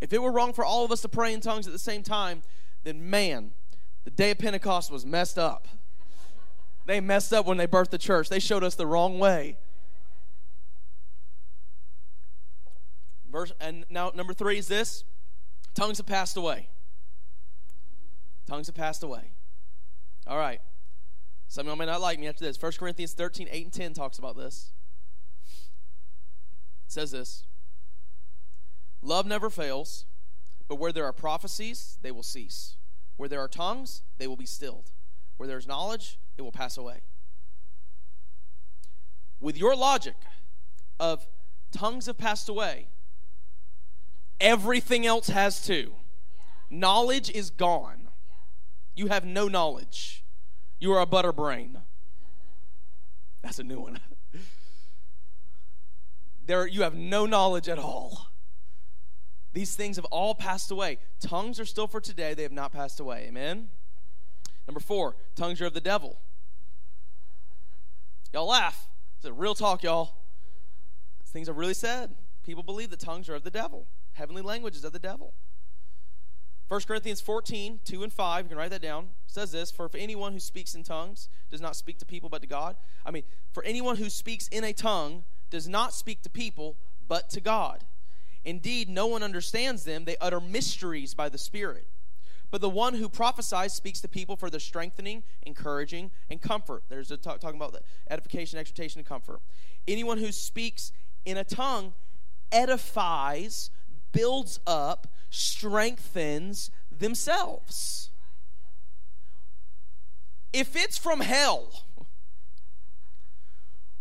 [0.00, 2.02] If it were wrong for all of us to pray in tongues at the same
[2.04, 2.42] time,
[2.84, 3.50] then man,
[4.04, 5.66] the day of Pentecost was messed up.
[6.86, 8.28] They messed up when they birthed the church.
[8.28, 9.58] They showed us the wrong way.
[13.30, 15.04] Verse and now number 3 is this.
[15.74, 16.68] Tongues have passed away.
[18.46, 19.32] Tongues have passed away.
[20.26, 20.60] All right.
[21.46, 22.60] Some of y'all may not like me after this.
[22.60, 24.72] 1 Corinthians 13, 8 and 10 talks about this.
[26.86, 27.44] It says this
[29.02, 30.06] Love never fails,
[30.68, 32.76] but where there are prophecies, they will cease.
[33.16, 34.90] Where there are tongues, they will be stilled.
[35.36, 37.00] Where there is knowledge, it will pass away.
[39.40, 40.16] With your logic
[40.98, 41.26] of
[41.72, 42.88] tongues have passed away,
[44.40, 45.92] everything else has too.
[46.70, 48.08] Knowledge is gone.
[48.94, 50.24] You have no knowledge.
[50.78, 51.78] You are a butter brain.
[53.42, 54.00] That's a new one.
[56.46, 58.28] there you have no knowledge at all.
[59.52, 60.98] These things have all passed away.
[61.20, 63.26] Tongues are still for today, they have not passed away.
[63.28, 63.68] Amen.
[64.66, 66.18] Number 4, tongues are of the devil.
[68.32, 68.88] Y'all laugh.
[69.16, 70.14] It's a real talk, y'all.
[71.20, 72.14] These things are really said.
[72.44, 73.86] People believe that tongues are of the devil.
[74.20, 75.32] Heavenly languages of the devil.
[76.68, 79.94] 1 Corinthians 14, 2 and 5, you can write that down, says this For if
[79.94, 83.22] anyone who speaks in tongues does not speak to people but to God, I mean,
[83.50, 86.76] for anyone who speaks in a tongue does not speak to people
[87.08, 87.84] but to God.
[88.44, 91.86] Indeed, no one understands them, they utter mysteries by the Spirit.
[92.50, 96.82] But the one who prophesies speaks to people for their strengthening, encouraging, and comfort.
[96.90, 99.40] There's a talk, talking about the edification, exhortation, and comfort.
[99.88, 100.92] Anyone who speaks
[101.24, 101.94] in a tongue
[102.52, 103.70] edifies,
[104.12, 108.10] builds up, strengthens themselves.
[110.52, 111.84] If it's from hell,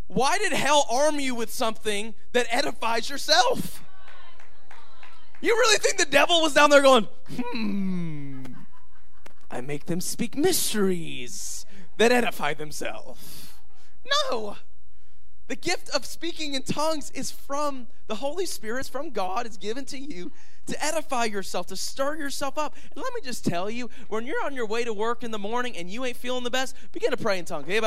[0.08, 3.84] why did hell arm you with something that edifies yourself?
[5.42, 8.44] You really think the devil was down there going, hmm,
[9.52, 11.66] I make them speak mysteries
[11.98, 13.54] that edify themselves?
[14.32, 14.58] No.
[15.50, 19.58] The gift of speaking in tongues is from the Holy Spirit, it's from God, it's
[19.58, 20.32] given to you
[20.68, 22.76] to edify yourself, to stir yourself up.
[22.94, 25.40] And let me just tell you, when you're on your way to work in the
[25.40, 27.68] morning and you ain't feeling the best, begin to pray in tongues.
[27.68, 27.82] Ooh,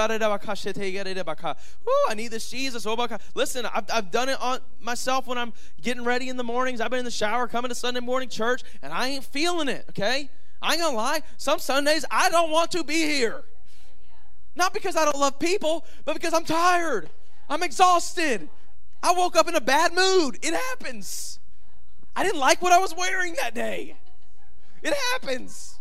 [2.09, 2.85] I need this Jesus.
[2.85, 6.81] Oh, Listen, I've, I've done it on myself when I'm getting ready in the mornings.
[6.81, 9.85] I've been in the shower coming to Sunday morning church, and I ain't feeling it,
[9.91, 10.29] okay?
[10.61, 11.23] I ain't gonna lie.
[11.37, 13.45] Some Sundays I don't want to be here.
[14.57, 17.09] Not because I don't love people, but because I'm tired.
[17.49, 18.49] I'm exhausted.
[19.03, 20.39] I woke up in a bad mood.
[20.43, 21.39] It happens.
[22.15, 23.97] I didn't like what I was wearing that day.
[24.83, 25.79] It happens.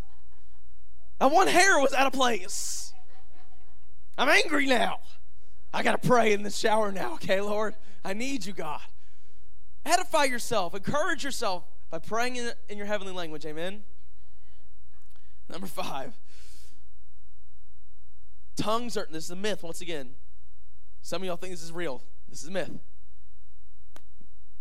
[1.19, 2.93] That one hair was out of place.
[4.17, 4.99] I'm angry now.
[5.73, 7.75] I got to pray in the shower now, okay, Lord?
[8.03, 8.81] I need you, God.
[9.85, 13.83] Edify yourself, encourage yourself by praying in, in your heavenly language, amen?
[15.49, 16.13] Number five,
[18.55, 20.11] tongues are, this is a myth once again.
[21.01, 22.01] Some of y'all think this is real.
[22.29, 22.71] This is a myth.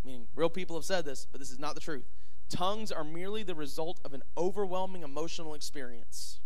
[0.03, 2.09] Meaning, real people have said this, but this is not the truth.
[2.49, 6.39] Tongues are merely the result of an overwhelming emotional experience.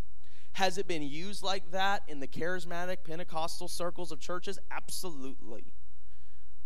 [0.53, 4.59] Has it been used like that in the charismatic Pentecostal circles of churches?
[4.71, 5.73] Absolutely.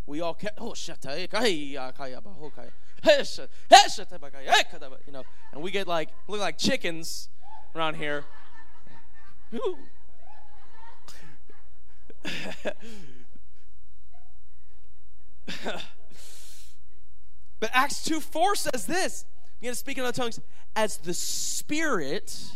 [0.06, 0.74] We all kept, oh,
[5.06, 5.24] you know,
[5.54, 7.30] and we get like, look like chickens
[7.76, 8.26] around here.
[17.60, 19.26] But Acts 2 4 says this.
[19.60, 20.39] Begin to speak in other tongues
[20.76, 22.54] as the Spirit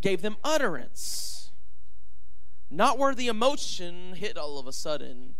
[0.00, 1.50] gave them utterance.
[2.70, 5.34] Not where the emotion hit all of a sudden,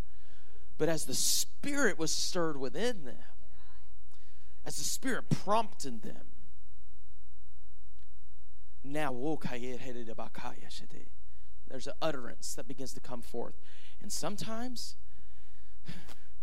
[0.79, 3.19] but as the Spirit was stirred within them,
[4.65, 6.27] as the Spirit prompted them.
[8.83, 9.39] Now, oh,
[11.69, 13.61] there's an utterance that begins to come forth.
[14.01, 14.97] And sometimes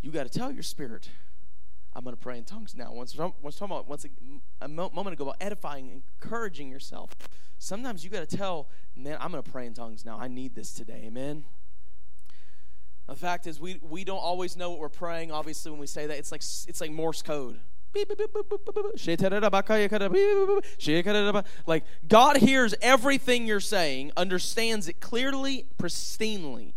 [0.01, 1.09] you got to tell your spirit,
[1.95, 2.93] I'm going to pray in tongues now.
[2.93, 4.09] Once, once talking about once a,
[4.61, 7.11] a moment ago about edifying, encouraging yourself.
[7.57, 10.19] Sometimes you got to tell, man, I'm going to pray in tongues now.
[10.19, 11.03] I need this today.
[11.05, 11.45] Amen.
[13.07, 15.31] The fact is, we we don't always know what we're praying.
[15.31, 17.59] Obviously, when we say that, it's like it's like Morse code.
[21.65, 26.73] Like God hears everything you're saying, understands it clearly, pristinely.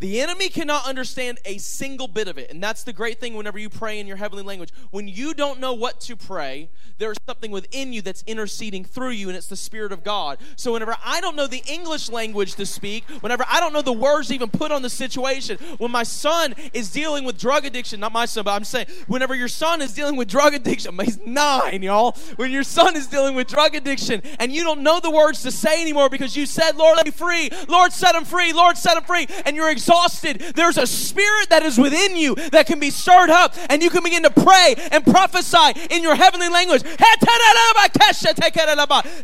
[0.00, 2.50] The enemy cannot understand a single bit of it.
[2.50, 4.70] And that's the great thing whenever you pray in your heavenly language.
[4.90, 9.28] When you don't know what to pray, there's something within you that's interceding through you,
[9.28, 10.38] and it's the Spirit of God.
[10.56, 13.92] So whenever I don't know the English language to speak, whenever I don't know the
[13.92, 18.12] words even put on the situation, when my son is dealing with drug addiction, not
[18.12, 21.82] my son, but I'm saying, whenever your son is dealing with drug addiction, he's nine,
[21.82, 22.16] y'all.
[22.36, 25.50] When your son is dealing with drug addiction and you don't know the words to
[25.50, 28.96] say anymore because you said, Lord, let me free, Lord, set him free, Lord, set
[28.96, 32.78] him free, and you're exhausted exhausted, there's a spirit that is within you that can
[32.78, 36.82] be stirred up, and you can begin to pray and prophesy in your heavenly language.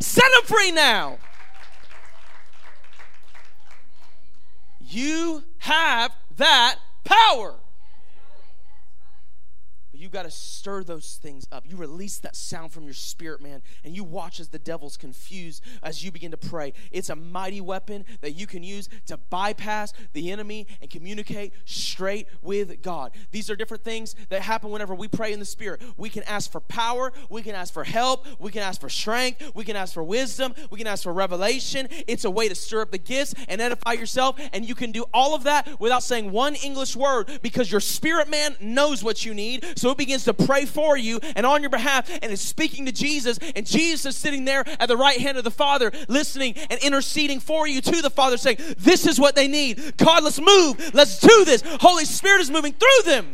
[0.00, 1.18] Set them free now.
[4.80, 7.54] You have that power.
[10.06, 11.64] You got to stir those things up.
[11.68, 15.64] You release that sound from your spirit, man, and you watch as the devil's confused
[15.82, 16.74] as you begin to pray.
[16.92, 22.28] It's a mighty weapon that you can use to bypass the enemy and communicate straight
[22.40, 23.16] with God.
[23.32, 25.82] These are different things that happen whenever we pray in the spirit.
[25.96, 29.42] We can ask for power, we can ask for help, we can ask for strength,
[29.56, 31.88] we can ask for wisdom, we can ask for revelation.
[32.06, 35.04] It's a way to stir up the gifts and edify yourself, and you can do
[35.12, 39.34] all of that without saying one English word because your spirit man knows what you
[39.34, 39.66] need.
[39.76, 43.38] So begins to pray for you and on your behalf and is speaking to Jesus.
[43.54, 47.40] And Jesus is sitting there at the right hand of the Father, listening and interceding
[47.40, 49.96] for you to the Father, saying, This is what they need.
[49.96, 50.94] God, let's move.
[50.94, 51.62] Let's do this.
[51.80, 53.30] Holy Spirit is moving through them.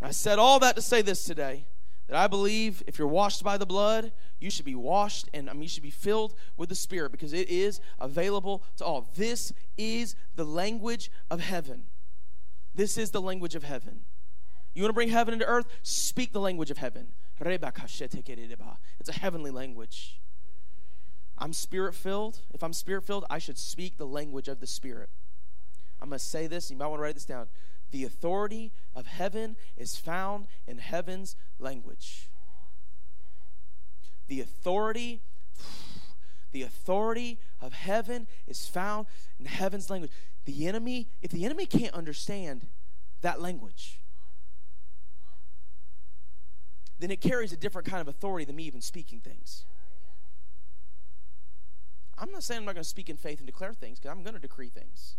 [0.00, 1.66] I said all that to say this today
[2.08, 5.52] that I believe if you're washed by the blood, you should be washed and I
[5.52, 9.10] mean, you should be filled with the Spirit because it is available to all.
[9.16, 11.84] This is the language of heaven.
[12.76, 14.00] This is the language of heaven.
[14.74, 15.66] You want to bring heaven into earth?
[15.82, 17.08] Speak the language of heaven.
[17.40, 20.20] It's a heavenly language.
[21.38, 22.40] I'm spirit filled.
[22.52, 25.08] If I'm spirit filled, I should speak the language of the Spirit.
[26.00, 26.70] I'm going to say this.
[26.70, 27.46] You might want to write this down.
[27.90, 32.28] The authority of heaven is found in heaven's language.
[34.28, 35.22] The authority,
[36.52, 39.06] the authority of heaven is found
[39.38, 40.10] in heaven's language
[40.46, 42.66] the enemy, if the enemy can't understand
[43.20, 44.00] that language,
[46.98, 49.64] then it carries a different kind of authority than me even speaking things.
[52.18, 54.22] I'm not saying I'm not going to speak in faith and declare things because I'm
[54.22, 55.16] going to decree things.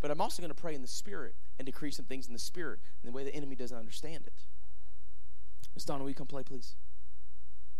[0.00, 2.38] But I'm also going to pray in the Spirit and decree some things in the
[2.38, 4.32] Spirit in the way the enemy doesn't understand it.
[5.74, 6.76] Miss Donna, will you come play, please?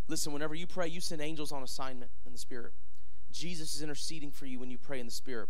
[0.09, 2.73] Listen, whenever you pray, you send angels on assignment in the Spirit.
[3.31, 5.49] Jesus is interceding for you when you pray in the Spirit.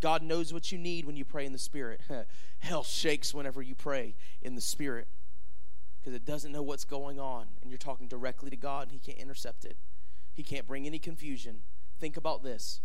[0.00, 2.00] God knows what you need when you pray in the Spirit.
[2.58, 5.06] Hell shakes whenever you pray in the Spirit
[6.00, 8.98] because it doesn't know what's going on, and you're talking directly to God, and He
[8.98, 9.76] can't intercept it.
[10.32, 11.60] He can't bring any confusion.
[11.98, 12.80] Think about this.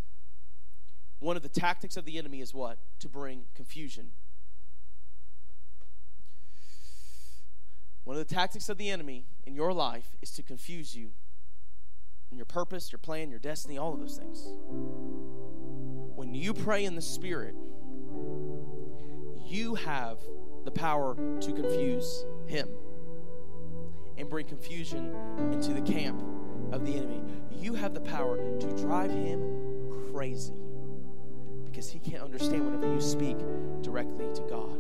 [1.20, 2.78] One of the tactics of the enemy is what?
[3.00, 4.12] To bring confusion.
[8.04, 11.12] One of the tactics of the enemy in your life is to confuse you
[12.32, 15.35] in your purpose, your plan, your destiny, all of those things
[16.36, 17.56] you pray in the Spirit,
[19.46, 20.20] you have
[20.64, 22.68] the power to confuse him
[24.18, 25.16] and bring confusion
[25.52, 26.24] into the camp
[26.72, 27.22] of the enemy.
[27.52, 30.54] You have the power to drive him crazy
[31.66, 33.38] because he can't understand whenever you speak
[33.82, 34.78] directly to God.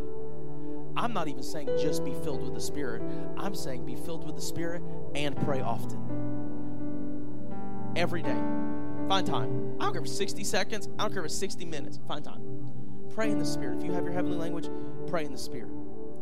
[0.97, 3.01] I'm not even saying just be filled with the Spirit.
[3.37, 4.81] I'm saying be filled with the Spirit
[5.13, 5.99] and pray often.
[7.95, 8.41] Every day.
[9.07, 9.75] Find time.
[9.79, 10.89] I don't care if it's 60 seconds.
[10.97, 11.99] I don't care if it's 60 minutes.
[12.07, 12.41] Find time.
[13.13, 13.77] Pray in the Spirit.
[13.77, 14.67] If you have your heavenly language,
[15.07, 15.69] pray in the Spirit.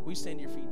[0.05, 0.69] You stand to your feet?